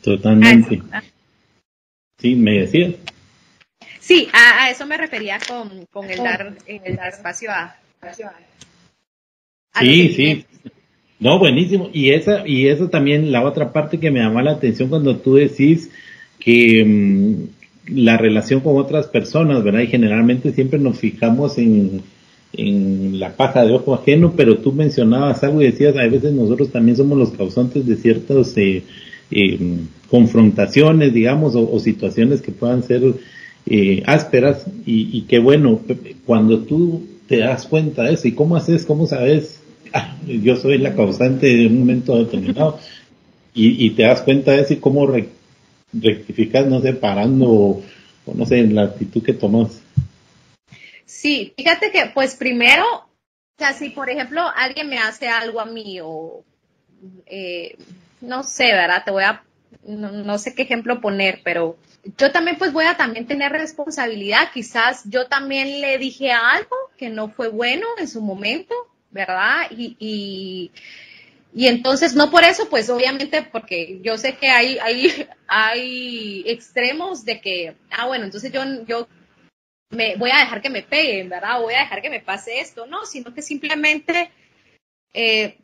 Totalmente. 0.00 0.80
Sí, 2.18 2.36
me 2.36 2.60
decías. 2.60 2.94
Sí, 4.00 4.28
a, 4.32 4.70
eso 4.70 4.86
me 4.86 4.96
refería 4.96 5.38
con, 5.46 5.84
con 5.90 6.08
el, 6.08 6.22
dar, 6.24 6.56
el 6.64 6.96
dar 6.96 7.08
espacio 7.08 7.50
a... 7.50 7.76
sí, 9.78 10.14
sí. 10.14 10.46
No, 11.20 11.38
buenísimo. 11.38 11.90
Y 11.92 12.12
esa, 12.12 12.48
y 12.48 12.68
eso 12.68 12.88
también, 12.88 13.30
la 13.30 13.44
otra 13.44 13.74
parte 13.74 14.00
que 14.00 14.10
me 14.10 14.20
llama 14.20 14.42
la 14.42 14.52
atención 14.52 14.88
cuando 14.88 15.18
tú 15.18 15.34
decís 15.34 15.90
que 16.38 16.82
mm, 16.82 17.57
la 17.88 18.16
relación 18.16 18.60
con 18.60 18.76
otras 18.76 19.06
personas, 19.06 19.62
¿verdad? 19.62 19.80
Y 19.80 19.86
generalmente 19.88 20.52
siempre 20.52 20.78
nos 20.78 20.98
fijamos 20.98 21.58
en, 21.58 22.02
en 22.52 23.18
la 23.18 23.36
paja 23.36 23.64
de 23.64 23.72
ojo 23.72 23.94
ajeno, 23.94 24.34
pero 24.36 24.58
tú 24.58 24.72
mencionabas 24.72 25.42
algo 25.44 25.62
y 25.62 25.66
decías, 25.66 25.96
a 25.96 26.06
veces 26.06 26.32
nosotros 26.32 26.70
también 26.70 26.96
somos 26.96 27.18
los 27.18 27.30
causantes 27.30 27.86
de 27.86 27.96
ciertas 27.96 28.56
eh, 28.56 28.82
eh, 29.30 29.58
confrontaciones, 30.10 31.12
digamos, 31.12 31.54
o, 31.54 31.78
situaciones 31.78 32.40
que 32.40 32.52
puedan 32.52 32.82
ser 32.82 33.02
eh, 33.66 34.02
ásperas. 34.06 34.66
Y, 34.86 35.16
y 35.16 35.22
que 35.22 35.38
bueno, 35.38 35.80
cuando 36.24 36.60
tú 36.60 37.02
te 37.28 37.38
das 37.38 37.66
cuenta 37.66 38.04
de 38.04 38.14
eso 38.14 38.26
y 38.26 38.32
cómo 38.32 38.56
haces, 38.56 38.84
cómo 38.84 39.06
sabes, 39.06 39.60
ah, 39.92 40.16
yo 40.26 40.56
soy 40.56 40.78
la 40.78 40.94
causante 40.94 41.46
de 41.46 41.66
un 41.66 41.78
momento 41.78 42.16
determinado. 42.18 42.78
Y, 43.60 43.90
te 43.90 44.04
das 44.04 44.22
cuenta 44.22 44.52
de 44.52 44.60
eso 44.60 44.74
y 44.74 44.76
cómo 44.76 45.04
rectificas, 45.92 46.66
no 46.66 46.80
sé, 46.80 46.92
parando 46.92 47.46
o, 47.50 47.82
no 48.34 48.46
sé, 48.46 48.62
la 48.66 48.84
actitud 48.84 49.22
que 49.22 49.32
tomas. 49.32 49.80
Sí, 51.04 51.52
fíjate 51.56 51.90
que, 51.90 52.10
pues 52.14 52.36
primero, 52.36 52.84
o 52.86 53.58
sea, 53.58 53.72
si 53.72 53.90
por 53.90 54.10
ejemplo 54.10 54.42
alguien 54.54 54.88
me 54.88 54.98
hace 54.98 55.28
algo 55.28 55.60
a 55.60 55.64
mí 55.66 55.98
o, 56.02 56.44
eh, 57.26 57.76
no 58.20 58.42
sé, 58.42 58.72
¿verdad? 58.72 59.02
Te 59.04 59.10
voy 59.10 59.24
a, 59.24 59.42
no, 59.86 60.38
sé 60.38 60.54
qué 60.54 60.62
ejemplo 60.62 61.00
poner, 61.00 61.40
pero 61.42 61.76
yo 62.16 62.30
también 62.30 62.58
pues 62.58 62.72
voy 62.72 62.84
a 62.84 62.96
también 62.96 63.26
tener 63.26 63.52
responsabilidad. 63.52 64.50
Quizás 64.52 65.02
yo 65.06 65.26
también 65.26 65.80
le 65.80 65.98
dije 65.98 66.30
algo 66.30 66.76
que 66.96 67.10
no 67.10 67.30
fue 67.30 67.48
bueno 67.48 67.86
en 67.98 68.08
su 68.08 68.20
momento, 68.20 68.74
¿verdad? 69.10 69.70
Y, 69.70 69.96
y, 69.98 70.70
y 71.54 71.66
entonces, 71.66 72.14
no 72.14 72.30
por 72.30 72.44
eso, 72.44 72.68
pues 72.68 72.90
obviamente, 72.90 73.42
porque 73.42 74.00
yo 74.02 74.18
sé 74.18 74.36
que 74.36 74.48
hay, 74.48 74.78
hay, 74.78 75.26
hay 75.46 76.44
extremos 76.46 77.24
de 77.24 77.40
que, 77.40 77.76
ah, 77.90 78.06
bueno, 78.06 78.24
entonces 78.24 78.52
yo, 78.52 78.62
yo 78.86 79.08
me 79.90 80.16
voy 80.16 80.30
a 80.30 80.38
dejar 80.38 80.60
que 80.60 80.70
me 80.70 80.82
peguen, 80.82 81.28
¿verdad? 81.28 81.60
voy 81.60 81.74
a 81.74 81.80
dejar 81.80 82.02
que 82.02 82.10
me 82.10 82.20
pase 82.20 82.60
esto, 82.60 82.86
no, 82.86 83.06
sino 83.06 83.32
que 83.32 83.42
simplemente, 83.42 84.30
eh, 85.14 85.58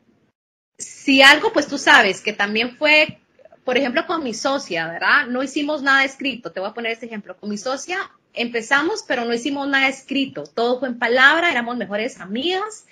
si 0.79 1.23
algo, 1.23 1.53
pues 1.53 1.69
tú 1.69 1.79
sabes 1.79 2.21
que 2.21 2.33
también 2.33 2.77
fue, 2.77 3.19
por 3.65 3.77
ejemplo, 3.77 4.07
con 4.07 4.25
mi 4.25 4.35
socia, 4.35 4.89
¿verdad? 4.89 5.27
No 5.29 5.43
hicimos 5.43 5.83
nada 5.83 6.05
escrito, 6.05 6.51
te 6.51 6.61
voy 6.61 6.71
a 6.71 6.75
poner 6.75 6.93
este 6.93 7.07
ejemplo, 7.07 7.37
con 7.37 7.51
mi 7.51 7.59
socia 7.59 8.11
empezamos, 8.35 9.05
pero 9.07 9.25
no 9.25 9.33
hicimos 9.33 9.69
nada 9.69 9.89
escrito, 9.89 10.45
todo 10.45 10.81
fue 10.81 10.89
en 10.89 10.99
palabra, 10.99 11.51
éramos 11.51 11.77
mejores 11.77 12.21
amigas, 12.21 12.85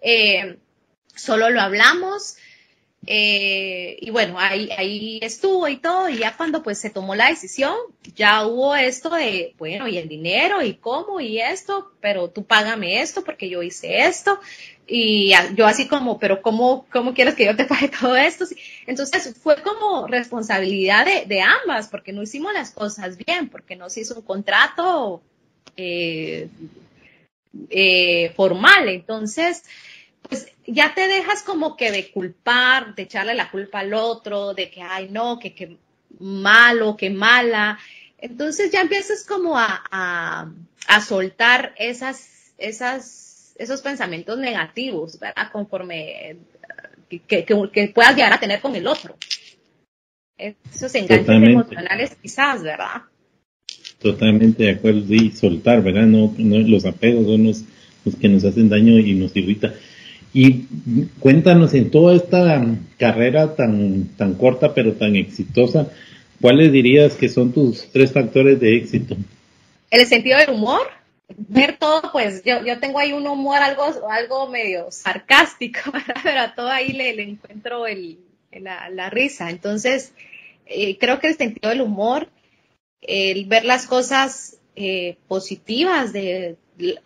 eh, 0.00 0.58
solo 1.18 1.50
lo 1.50 1.60
hablamos, 1.60 2.36
eh, 3.06 3.96
y 4.00 4.10
bueno, 4.10 4.38
ahí, 4.38 4.70
ahí 4.76 5.18
estuvo 5.22 5.66
y 5.68 5.76
todo, 5.78 6.08
y 6.08 6.18
ya 6.18 6.36
cuando 6.36 6.62
pues 6.62 6.78
se 6.78 6.90
tomó 6.90 7.14
la 7.14 7.28
decisión, 7.28 7.74
ya 8.14 8.44
hubo 8.46 8.74
esto 8.74 9.10
de, 9.10 9.54
bueno, 9.56 9.88
y 9.88 9.98
el 9.98 10.08
dinero, 10.08 10.62
y 10.62 10.74
cómo, 10.74 11.20
y 11.20 11.40
esto, 11.40 11.92
pero 12.00 12.28
tú 12.28 12.44
págame 12.44 13.00
esto 13.00 13.24
porque 13.24 13.48
yo 13.48 13.62
hice 13.62 14.06
esto, 14.06 14.40
y 14.86 15.32
yo 15.54 15.66
así 15.66 15.86
como, 15.86 16.18
pero 16.18 16.42
¿cómo, 16.42 16.86
cómo 16.90 17.14
quieres 17.14 17.34
que 17.34 17.44
yo 17.44 17.56
te 17.56 17.66
pague 17.66 17.88
todo 18.00 18.16
esto? 18.16 18.46
Entonces 18.86 19.34
fue 19.40 19.62
como 19.62 20.06
responsabilidad 20.06 21.06
de, 21.06 21.26
de 21.26 21.40
ambas, 21.40 21.88
porque 21.88 22.12
no 22.12 22.22
hicimos 22.22 22.52
las 22.52 22.72
cosas 22.72 23.16
bien, 23.16 23.48
porque 23.48 23.76
no 23.76 23.90
se 23.90 24.00
hizo 24.00 24.16
un 24.16 24.22
contrato 24.22 25.22
eh, 25.76 26.48
eh, 27.70 28.32
formal, 28.36 28.88
entonces 28.88 29.64
pues 30.28 30.46
ya 30.66 30.94
te 30.94 31.08
dejas 31.08 31.42
como 31.42 31.76
que 31.76 31.90
de 31.90 32.10
culpar, 32.10 32.94
de 32.94 33.02
echarle 33.02 33.34
la 33.34 33.50
culpa 33.50 33.80
al 33.80 33.94
otro, 33.94 34.54
de 34.54 34.70
que, 34.70 34.82
ay, 34.82 35.08
no, 35.10 35.38
que, 35.38 35.54
que 35.54 35.76
malo, 36.18 36.96
que 36.96 37.10
mala. 37.10 37.78
Entonces 38.18 38.70
ya 38.70 38.82
empiezas 38.82 39.24
como 39.24 39.58
a, 39.58 39.82
a, 39.90 41.00
soltar 41.00 41.74
esas, 41.78 42.52
esas, 42.58 43.54
esos 43.58 43.80
pensamientos 43.80 44.38
negativos, 44.38 45.18
¿verdad? 45.18 45.50
Conforme 45.52 46.36
que, 47.08 47.44
que, 47.44 47.88
puedas 47.94 48.14
llegar 48.14 48.32
a 48.32 48.40
tener 48.40 48.60
con 48.60 48.74
el 48.76 48.86
otro. 48.86 49.16
Esos 50.36 50.94
enganches 50.94 51.28
emocionales 51.28 52.16
quizás, 52.20 52.62
¿verdad? 52.62 53.02
Totalmente 53.98 54.64
de 54.64 54.70
acuerdo, 54.70 55.12
y 55.14 55.32
soltar, 55.32 55.82
¿verdad? 55.82 56.06
No, 56.06 56.32
no 56.36 56.58
los 56.58 56.84
apegos 56.84 57.26
son 57.26 57.44
los, 57.44 57.64
los 58.04 58.16
que 58.16 58.28
nos 58.28 58.44
hacen 58.44 58.68
daño 58.68 58.98
y 58.98 59.14
nos 59.14 59.34
irrita. 59.34 59.74
Y 60.32 60.66
cuéntanos 61.20 61.74
en 61.74 61.90
toda 61.90 62.14
esta 62.14 62.62
carrera 62.98 63.54
tan, 63.56 64.08
tan 64.16 64.34
corta 64.34 64.74
pero 64.74 64.92
tan 64.92 65.16
exitosa, 65.16 65.88
¿cuáles 66.40 66.70
dirías 66.70 67.14
que 67.14 67.28
son 67.28 67.52
tus 67.52 67.90
tres 67.90 68.12
factores 68.12 68.60
de 68.60 68.76
éxito? 68.76 69.16
El 69.90 70.06
sentido 70.06 70.38
del 70.38 70.50
humor, 70.50 70.82
ver 71.36 71.78
todo, 71.78 72.02
pues 72.12 72.42
yo, 72.44 72.64
yo 72.64 72.78
tengo 72.78 72.98
ahí 72.98 73.12
un 73.12 73.26
humor 73.26 73.58
algo, 73.58 73.84
algo 74.10 74.48
medio 74.48 74.90
sarcástico, 74.90 75.80
pero 76.22 76.40
a 76.40 76.54
todo 76.54 76.68
ahí 76.68 76.92
le, 76.92 77.22
encuentro 77.22 77.86
el, 77.86 78.18
la, 78.52 78.90
la, 78.90 79.08
risa. 79.08 79.50
Entonces, 79.50 80.12
eh, 80.66 80.98
creo 80.98 81.20
que 81.20 81.28
el 81.28 81.36
sentido 81.36 81.70
del 81.70 81.80
humor, 81.80 82.28
el 83.00 83.46
ver 83.46 83.64
las 83.64 83.86
cosas 83.86 84.58
eh, 84.76 85.16
positivas 85.26 86.12
de, 86.12 86.56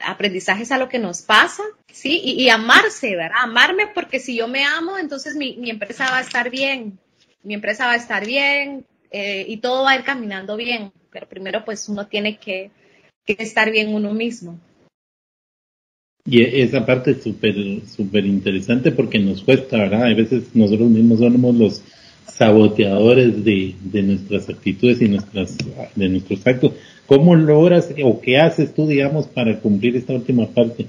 aprendizajes 0.01 0.71
a 0.73 0.79
lo 0.79 0.89
que 0.89 0.99
nos 0.99 1.23
pasa, 1.23 1.63
¿sí? 1.91 2.21
Y, 2.23 2.49
amarse, 2.49 3.17
¿verdad? 3.17 3.39
Amarme 3.43 3.87
porque 3.95 4.21
si 4.21 4.37
yo 4.37 4.49
me 4.49 4.65
amo, 4.65 4.99
entonces 4.99 5.35
mi, 5.37 5.71
empresa 5.71 6.11
va 6.11 6.19
a 6.19 6.23
estar 6.23 6.51
bien, 6.51 6.99
mi 7.43 7.55
empresa 7.55 7.87
va 7.87 7.93
a 7.93 7.97
estar 7.97 8.27
bien 8.27 8.85
eh, 9.11 9.45
y 9.49 9.59
todo 9.59 9.85
va 9.85 9.93
a 9.93 9.97
ir 9.97 10.05
caminando 10.05 10.57
bien, 10.57 10.93
pero 11.11 11.29
primero 11.29 11.65
pues 11.65 11.89
uno 11.89 12.07
tiene 12.07 12.37
que, 12.39 12.71
estar 13.27 13.71
bien 13.71 13.95
uno 13.95 14.13
mismo. 14.13 14.59
Y 16.25 16.43
esa 16.61 16.85
parte 16.87 17.13
es 17.13 17.23
súper, 17.23 17.55
súper 17.87 18.27
interesante 18.27 18.93
porque 18.93 19.19
nos 19.19 19.43
cuesta, 19.43 19.79
¿verdad? 19.79 20.05
A 20.05 20.15
veces 20.15 20.55
nosotros 20.55 20.89
mismos 20.89 21.19
somos 21.19 21.55
los 21.55 21.83
saboteadores 22.43 23.45
de, 23.45 24.03
nuestras 24.03 24.49
actitudes 24.49 25.01
y 25.01 25.09
nuestras, 25.09 25.57
de 25.95 26.09
nuestros 26.09 26.45
actos. 26.45 26.73
¿Cómo 27.07 27.37
logras 27.37 27.89
o 28.03 28.21
qué 28.21 28.39
haces 28.39 28.75
tú, 28.75 28.89
digamos, 28.89 29.29
para 29.29 29.61
cumplir 29.61 29.95
esta 29.95 30.13
última 30.13 30.49
parte? 30.49 30.89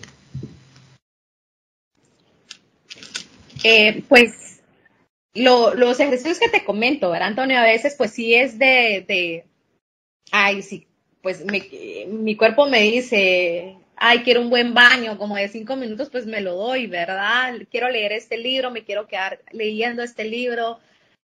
Eh, 3.64 4.02
pues 4.10 4.62
los 5.36 6.00
ejercicios 6.00 6.40
que 6.40 6.50
te 6.50 6.66
comento, 6.66 7.12
¿verdad, 7.12 7.28
Antonio? 7.28 7.60
A 7.60 7.64
veces, 7.64 7.94
pues 7.96 8.12
sí 8.12 8.34
es 8.34 8.58
de, 8.58 9.06
de 9.08 9.46
ay, 10.32 10.64
sí, 10.64 10.88
pues 11.22 11.46
mi, 11.46 12.36
cuerpo 12.36 12.66
me 12.66 12.82
dice, 12.82 13.78
ay, 13.96 14.24
quiero 14.24 14.42
un 14.42 14.50
buen 14.50 14.74
baño, 14.74 15.20
como 15.20 15.36
de 15.36 15.50
cinco 15.50 15.76
minutos, 15.76 16.10
pues 16.10 16.26
me 16.26 16.42
lo 16.42 16.56
doy, 16.56 16.88
¿verdad? 16.88 17.54
Quiero 17.70 17.90
leer 17.90 18.12
este 18.12 18.40
libro, 18.40 18.72
me 18.72 18.84
quiero 18.84 19.06
quedar 19.06 19.40
leyendo 19.52 20.02
este 20.02 20.24
libro, 20.24 20.80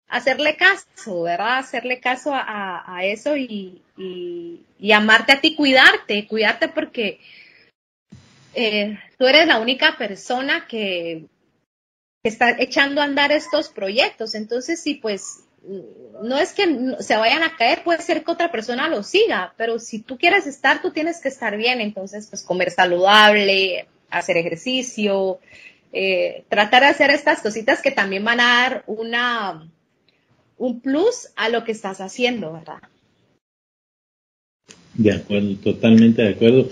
hacerle 0.09 0.57
caso, 0.57 1.23
¿verdad? 1.23 1.59
Hacerle 1.59 2.01
caso 2.01 2.33
a, 2.35 3.01
eso 3.03 3.37
y, 3.37 3.83
amarte 4.93 5.33
a 5.33 5.41
ti, 5.41 5.55
cuidarte, 5.55 6.27
cuidarte 6.27 6.69
porque 6.69 7.21
eh, 8.55 8.99
tú 9.19 9.27
eres 9.27 9.47
la 9.47 9.61
única 9.61 9.97
persona 9.97 10.67
que, 10.67 11.27
está 12.25 12.51
echando 12.59 13.01
a 13.01 13.05
andar 13.05 13.33
estos 13.33 13.69
proyectos. 13.69 14.35
Entonces, 14.35 14.83
sí, 14.83 14.95
pues 14.95 15.45
no 16.23 16.39
es 16.39 16.53
que 16.53 16.97
se 17.01 17.17
vayan 17.17 17.43
a 17.43 17.57
caer, 17.57 17.85
puede 17.85 18.03
ser 18.03 18.23
que 18.25 18.31
otra 18.31 18.51
persona 18.51 18.89
lo 18.89 19.03
siga, 19.03 19.55
pero 19.57 19.79
si 19.79 20.01
tú 20.01 20.19
quieres 20.19 20.47
estar, 20.47 20.83
tú 20.83 20.91
tienes 20.91 21.21
que 21.21 21.29
estar 21.29 21.57
bien. 21.57 21.81
Entonces, 21.81 22.27
pues 22.29 22.43
comer 22.43 22.71
saludable, 22.71 23.87
hacer 24.11 24.37
ejercicio, 24.37 25.39
eh, 25.93 26.45
tratar 26.49 26.83
de 26.83 26.89
hacer 26.89 27.11
estas 27.11 27.41
cositas 27.41 27.81
que 27.81 27.91
también 27.91 28.25
van 28.25 28.41
a 28.41 28.63
dar 28.63 28.85
una 28.87 29.71
un 30.59 30.81
plus 30.81 31.29
a 31.37 31.49
lo 31.49 31.65
que 31.65 31.73
estás 31.73 32.01
haciendo, 32.01 32.53
¿verdad? 32.53 32.79
De 34.95 35.13
acuerdo, 35.13 35.55
totalmente 35.63 36.23
de 36.23 36.31
acuerdo. 36.31 36.69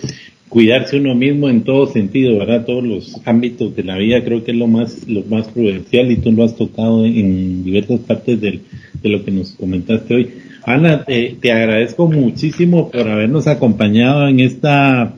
Cuidarse 0.48 0.98
uno 0.98 1.14
mismo 1.14 1.48
en 1.48 1.64
todo 1.64 1.86
sentido, 1.86 2.38
¿verdad? 2.38 2.64
Todos 2.64 2.84
los 2.84 3.20
ámbitos 3.24 3.74
de 3.74 3.84
la 3.84 3.96
vida 3.96 4.22
creo 4.24 4.44
que 4.44 4.52
es 4.52 4.56
lo 4.56 4.66
más, 4.66 5.06
lo 5.08 5.24
más 5.24 5.48
prudencial 5.48 6.10
y 6.10 6.16
tú 6.16 6.32
lo 6.32 6.44
has 6.44 6.56
tocado 6.56 7.04
en 7.04 7.64
diversas 7.64 8.00
partes 8.00 8.40
de 8.40 8.60
lo 9.02 9.24
que 9.24 9.30
nos 9.30 9.52
comentaste 9.52 10.14
hoy. 10.14 10.30
Ana, 10.66 11.04
te, 11.04 11.36
te, 11.40 11.52
agradezco 11.52 12.08
muchísimo 12.08 12.90
por 12.90 13.08
habernos 13.08 13.46
acompañado 13.46 14.26
en 14.26 14.40
esta, 14.40 15.14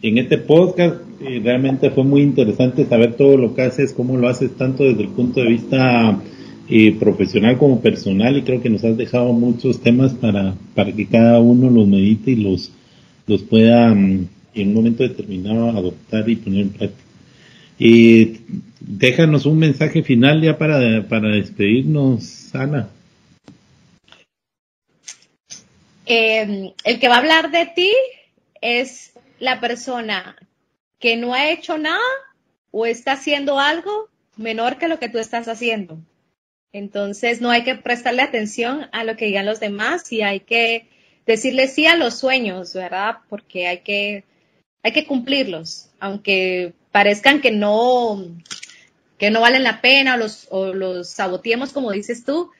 en 0.00 0.18
este 0.18 0.38
podcast. 0.38 0.94
Eh, 1.20 1.40
realmente 1.42 1.90
fue 1.90 2.04
muy 2.04 2.22
interesante 2.22 2.86
saber 2.86 3.14
todo 3.14 3.36
lo 3.36 3.52
que 3.52 3.62
haces, 3.62 3.92
cómo 3.92 4.16
lo 4.16 4.28
haces 4.28 4.56
tanto 4.56 4.84
desde 4.84 5.02
el 5.02 5.08
punto 5.08 5.40
de 5.40 5.48
vista 5.48 6.22
profesional 6.98 7.58
como 7.58 7.80
personal 7.80 8.36
y 8.36 8.42
creo 8.42 8.62
que 8.62 8.70
nos 8.70 8.84
has 8.84 8.96
dejado 8.96 9.32
muchos 9.32 9.80
temas 9.82 10.12
para, 10.14 10.54
para 10.74 10.92
que 10.92 11.06
cada 11.06 11.40
uno 11.40 11.68
los 11.70 11.86
medite 11.86 12.30
y 12.30 12.36
los, 12.36 12.72
los 13.26 13.42
pueda 13.42 13.94
mm, 13.94 14.28
en 14.54 14.68
un 14.68 14.74
momento 14.74 15.02
determinado 15.02 15.70
adoptar 15.70 16.28
y 16.28 16.36
poner 16.36 16.62
en 16.62 16.70
práctica. 16.70 17.02
Y 17.78 18.40
déjanos 18.80 19.46
un 19.46 19.58
mensaje 19.58 20.02
final 20.02 20.40
ya 20.40 20.56
para, 20.56 21.06
para 21.08 21.30
despedirnos, 21.30 22.54
Ana. 22.54 22.88
Eh, 26.06 26.72
el 26.84 27.00
que 27.00 27.08
va 27.08 27.16
a 27.16 27.18
hablar 27.18 27.50
de 27.50 27.66
ti 27.66 27.92
es 28.60 29.12
la 29.38 29.60
persona 29.60 30.36
que 30.98 31.16
no 31.16 31.34
ha 31.34 31.50
hecho 31.50 31.78
nada 31.78 31.98
o 32.70 32.86
está 32.86 33.12
haciendo 33.12 33.58
algo 33.58 34.08
menor 34.36 34.78
que 34.78 34.88
lo 34.88 34.98
que 34.98 35.08
tú 35.08 35.18
estás 35.18 35.48
haciendo. 35.48 35.98
Entonces 36.72 37.40
no 37.40 37.50
hay 37.50 37.64
que 37.64 37.74
prestarle 37.74 38.22
atención 38.22 38.86
a 38.92 39.04
lo 39.04 39.16
que 39.16 39.26
digan 39.26 39.46
los 39.46 39.60
demás 39.60 40.10
y 40.10 40.22
hay 40.22 40.40
que 40.40 40.86
decirle 41.26 41.68
sí 41.68 41.86
a 41.86 41.96
los 41.96 42.18
sueños, 42.18 42.72
¿verdad? 42.74 43.16
Porque 43.28 43.66
hay 43.66 43.78
que, 43.78 44.24
hay 44.82 44.92
que 44.92 45.06
cumplirlos, 45.06 45.90
aunque 46.00 46.72
parezcan 46.90 47.40
que 47.42 47.50
no, 47.50 48.24
que 49.18 49.30
no 49.30 49.40
valen 49.40 49.64
la 49.64 49.82
pena 49.82 50.14
o 50.14 50.18
los, 50.18 50.46
o 50.50 50.72
los 50.72 51.10
saboteemos 51.10 51.72
como 51.72 51.92
dices 51.92 52.24
tú, 52.24 52.50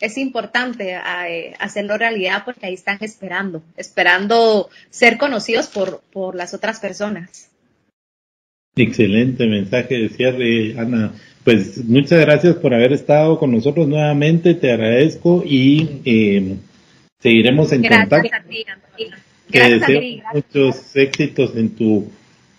es 0.00 0.16
importante 0.16 0.94
eh, 0.94 1.54
hacerlo 1.58 1.98
realidad 1.98 2.42
porque 2.44 2.66
ahí 2.66 2.74
están 2.74 2.98
esperando, 3.00 3.62
esperando 3.76 4.70
ser 4.90 5.18
conocidos 5.18 5.66
por, 5.66 6.02
por 6.12 6.36
las 6.36 6.54
otras 6.54 6.78
personas. 6.78 7.50
Excelente 8.76 9.46
mensaje 9.46 9.96
de 9.96 10.08
cierre, 10.08 10.78
Ana. 10.78 11.12
Pues 11.44 11.84
muchas 11.84 12.20
gracias 12.20 12.56
por 12.56 12.74
haber 12.74 12.92
estado 12.92 13.38
con 13.38 13.52
nosotros 13.52 13.88
nuevamente, 13.88 14.54
te 14.54 14.72
agradezco 14.72 15.42
y 15.44 16.00
eh, 16.04 16.56
seguiremos 17.18 17.72
en 17.72 17.82
contacto. 17.82 18.16
A 18.16 18.42
ti, 18.42 18.64
gracias 19.48 19.82
a 19.82 19.86
ti. 19.86 20.22
muchos 20.34 20.96
éxitos 20.96 21.56
en 21.56 21.70
tu 21.70 22.10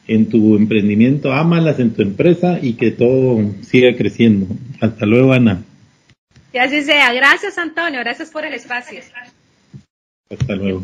en 0.08 0.28
tu 0.28 0.58
emprendimiento, 0.58 1.32
ámalas 1.32 1.80
en 1.80 1.94
tu 1.94 2.02
empresa 2.02 2.60
y 2.62 2.74
que 2.74 2.92
todo 2.92 3.40
siga 3.62 3.96
creciendo. 3.96 4.48
Hasta 4.82 5.06
luego, 5.06 5.32
Ana. 5.32 5.64
Que 6.52 6.60
así 6.60 6.82
sea. 6.82 7.14
Gracias, 7.14 7.58
Antonio. 7.58 8.00
Gracias 8.02 8.30
por 8.30 8.46
el 8.46 8.54
espacio. 8.54 9.00
Hasta 10.30 10.56
luego. 10.56 10.82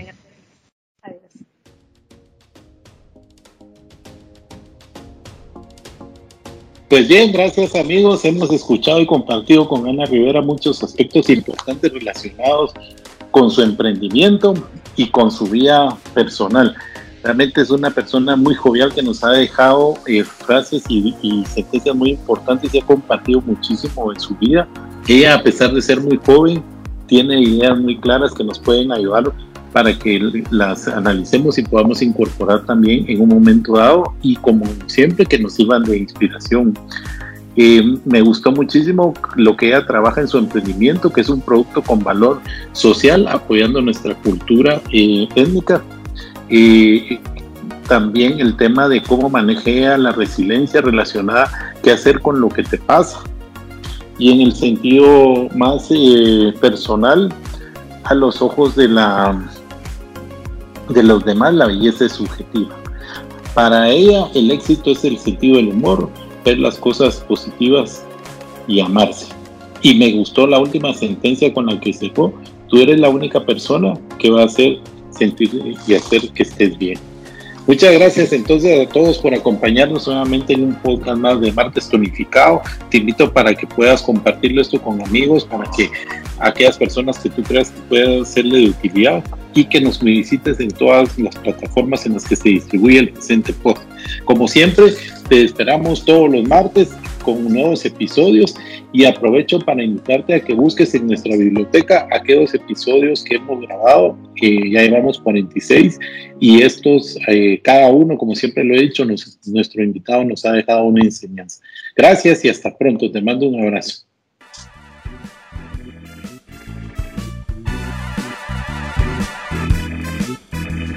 Pues 6.89 7.07
bien, 7.07 7.31
gracias 7.31 7.75
amigos. 7.75 8.23
Hemos 8.25 8.51
escuchado 8.51 8.99
y 8.99 9.05
compartido 9.05 9.67
con 9.67 9.87
Ana 9.87 10.05
Rivera 10.05 10.41
muchos 10.41 10.81
aspectos 10.83 11.29
importantes 11.29 11.91
relacionados 11.91 12.71
con 13.31 13.51
su 13.51 13.61
emprendimiento 13.61 14.53
y 14.95 15.09
con 15.09 15.29
su 15.29 15.45
vida 15.47 15.97
personal. 16.13 16.75
Realmente 17.23 17.61
es 17.61 17.69
una 17.71 17.91
persona 17.91 18.35
muy 18.35 18.55
jovial 18.55 18.93
que 18.93 19.01
nos 19.01 19.23
ha 19.23 19.31
dejado 19.31 19.95
eh, 20.05 20.23
frases 20.23 20.83
y, 20.87 21.13
y 21.21 21.45
sentencias 21.45 21.95
muy 21.95 22.11
importantes 22.11 22.73
y 22.73 22.79
ha 22.79 22.85
compartido 22.85 23.41
muchísimo 23.41 24.13
en 24.13 24.19
su 24.19 24.35
vida 24.35 24.67
ella, 25.07 25.35
a 25.35 25.43
pesar 25.43 25.71
de 25.71 25.81
ser 25.81 26.01
muy 26.01 26.19
joven, 26.25 26.61
tiene 27.07 27.39
ideas 27.39 27.79
muy 27.79 27.97
claras 27.97 28.33
que 28.33 28.43
nos 28.43 28.59
pueden 28.59 28.91
ayudar 28.91 29.31
para 29.77 29.93
que 29.93 30.43
las 30.49 30.87
analicemos 30.87 31.59
y 31.59 31.61
podamos 31.61 32.01
incorporar 32.01 32.65
también 32.65 33.05
en 33.07 33.21
un 33.21 33.29
momento 33.29 33.73
dado 33.73 34.11
y 34.23 34.35
como 34.37 34.65
siempre 34.87 35.23
que 35.23 35.37
nos 35.37 35.53
sirvan 35.53 35.83
de 35.83 35.99
inspiración. 35.99 36.73
Eh, 37.55 37.83
me 38.03 38.21
gustó 38.21 38.51
muchísimo 38.51 39.13
lo 39.35 39.55
que 39.55 39.67
ella 39.67 39.85
trabaja 39.85 40.21
en 40.21 40.27
su 40.27 40.39
emprendimiento, 40.39 41.11
que 41.11 41.21
es 41.21 41.29
un 41.29 41.41
producto 41.41 41.83
con 41.83 41.99
valor 41.99 42.41
social, 42.71 43.27
apoyando 43.27 43.79
nuestra 43.79 44.15
cultura 44.15 44.81
eh, 44.91 45.27
étnica. 45.35 45.83
Eh, 46.49 47.19
también 47.87 48.39
el 48.39 48.57
tema 48.57 48.89
de 48.89 49.03
cómo 49.03 49.29
maneja 49.29 49.95
la 49.95 50.11
resiliencia 50.11 50.81
relacionada, 50.81 51.51
qué 51.83 51.91
hacer 51.91 52.19
con 52.21 52.41
lo 52.41 52.49
que 52.49 52.63
te 52.63 52.79
pasa 52.79 53.19
y 54.17 54.31
en 54.31 54.41
el 54.41 54.55
sentido 54.55 55.49
más 55.55 55.89
eh, 55.91 56.51
personal, 56.59 57.31
a 58.09 58.13
los 58.13 58.41
ojos 58.41 58.75
de, 58.75 58.87
la, 58.87 59.37
de 60.89 61.03
los 61.03 61.23
demás, 61.25 61.53
la 61.53 61.67
belleza 61.67 62.05
es 62.05 62.13
subjetiva. 62.13 62.75
Para 63.53 63.89
ella, 63.89 64.27
el 64.35 64.51
éxito 64.51 64.91
es 64.91 65.03
el 65.03 65.17
sentido 65.17 65.57
del 65.57 65.69
humor, 65.69 66.09
ver 66.45 66.59
las 66.59 66.77
cosas 66.77 67.17
positivas 67.27 68.05
y 68.67 68.79
amarse. 68.79 69.27
Y 69.81 69.95
me 69.95 70.11
gustó 70.13 70.47
la 70.47 70.59
última 70.59 70.93
sentencia 70.93 71.53
con 71.53 71.65
la 71.65 71.79
que 71.79 71.93
se 71.93 72.09
fue. 72.11 72.31
Tú 72.67 72.77
eres 72.77 72.99
la 72.99 73.09
única 73.09 73.43
persona 73.45 73.93
que 74.19 74.29
va 74.29 74.43
a 74.43 74.45
hacer 74.45 74.79
sentir 75.11 75.75
y 75.87 75.93
hacer 75.93 76.29
que 76.29 76.43
estés 76.43 76.77
bien. 76.77 76.99
Muchas 77.67 77.93
gracias 77.95 78.31
entonces 78.31 78.87
a 78.87 78.89
todos 78.89 79.17
por 79.17 79.33
acompañarnos 79.33 80.07
nuevamente 80.07 80.53
en 80.53 80.63
un 80.63 80.75
podcast 80.75 81.17
más 81.17 81.41
de 81.41 81.51
Martes 81.51 81.89
Tonificado. 81.89 82.61
Te 82.89 82.97
invito 82.97 83.33
para 83.33 83.53
que 83.53 83.67
puedas 83.67 84.01
compartirlo 84.01 84.61
esto 84.61 84.81
con 84.81 85.01
amigos, 85.03 85.43
para 85.43 85.69
que 85.75 85.91
aquellas 86.39 86.77
personas 86.77 87.19
que 87.19 87.29
tú 87.29 87.43
creas 87.43 87.69
que 87.69 87.81
puedan 87.89 88.25
serle 88.25 88.59
de 88.59 88.69
utilidad 88.69 89.21
y 89.53 89.65
que 89.65 89.81
nos 89.81 90.01
visites 90.01 90.61
en 90.61 90.71
todas 90.71 91.19
las 91.19 91.35
plataformas 91.35 92.05
en 92.05 92.13
las 92.13 92.23
que 92.23 92.37
se 92.37 92.47
distribuye 92.47 92.99
el 92.99 93.09
presente 93.09 93.51
podcast. 93.51 93.89
Como 94.23 94.47
siempre, 94.47 94.93
te 95.27 95.43
esperamos 95.43 96.05
todos 96.05 96.31
los 96.31 96.47
martes 96.47 96.87
con 97.27 97.43
nuevos 97.43 97.83
episodios 97.83 98.55
y 98.93 99.03
aprovecho 99.03 99.59
para 99.59 99.83
invitarte 99.83 100.35
a 100.35 100.39
que 100.39 100.53
busques 100.53 100.95
en 100.95 101.07
nuestra 101.07 101.35
biblioteca 101.35 102.07
aquellos 102.09 102.53
episodios 102.53 103.21
que 103.21 103.35
hemos 103.35 103.59
grabado, 103.67 104.17
que 104.37 104.71
ya 104.71 104.83
llevamos 104.83 105.19
46 105.19 105.99
y 106.39 106.61
estos, 106.61 107.19
eh, 107.27 107.59
cada 107.61 107.89
uno, 107.91 108.17
como 108.17 108.33
siempre 108.33 108.63
lo 108.63 108.75
he 108.75 108.83
dicho, 108.83 109.03
nuestro 109.03 109.83
invitado 109.83 110.23
nos 110.23 110.45
ha 110.45 110.53
dejado 110.53 110.85
una 110.85 111.03
enseñanza. 111.03 111.61
Gracias 111.97 112.45
y 112.45 112.49
hasta 112.49 112.73
pronto, 112.77 113.11
te 113.11 113.21
mando 113.21 113.49
un 113.49 113.61
abrazo. 113.61 114.05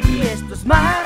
Y. 0.07 1.00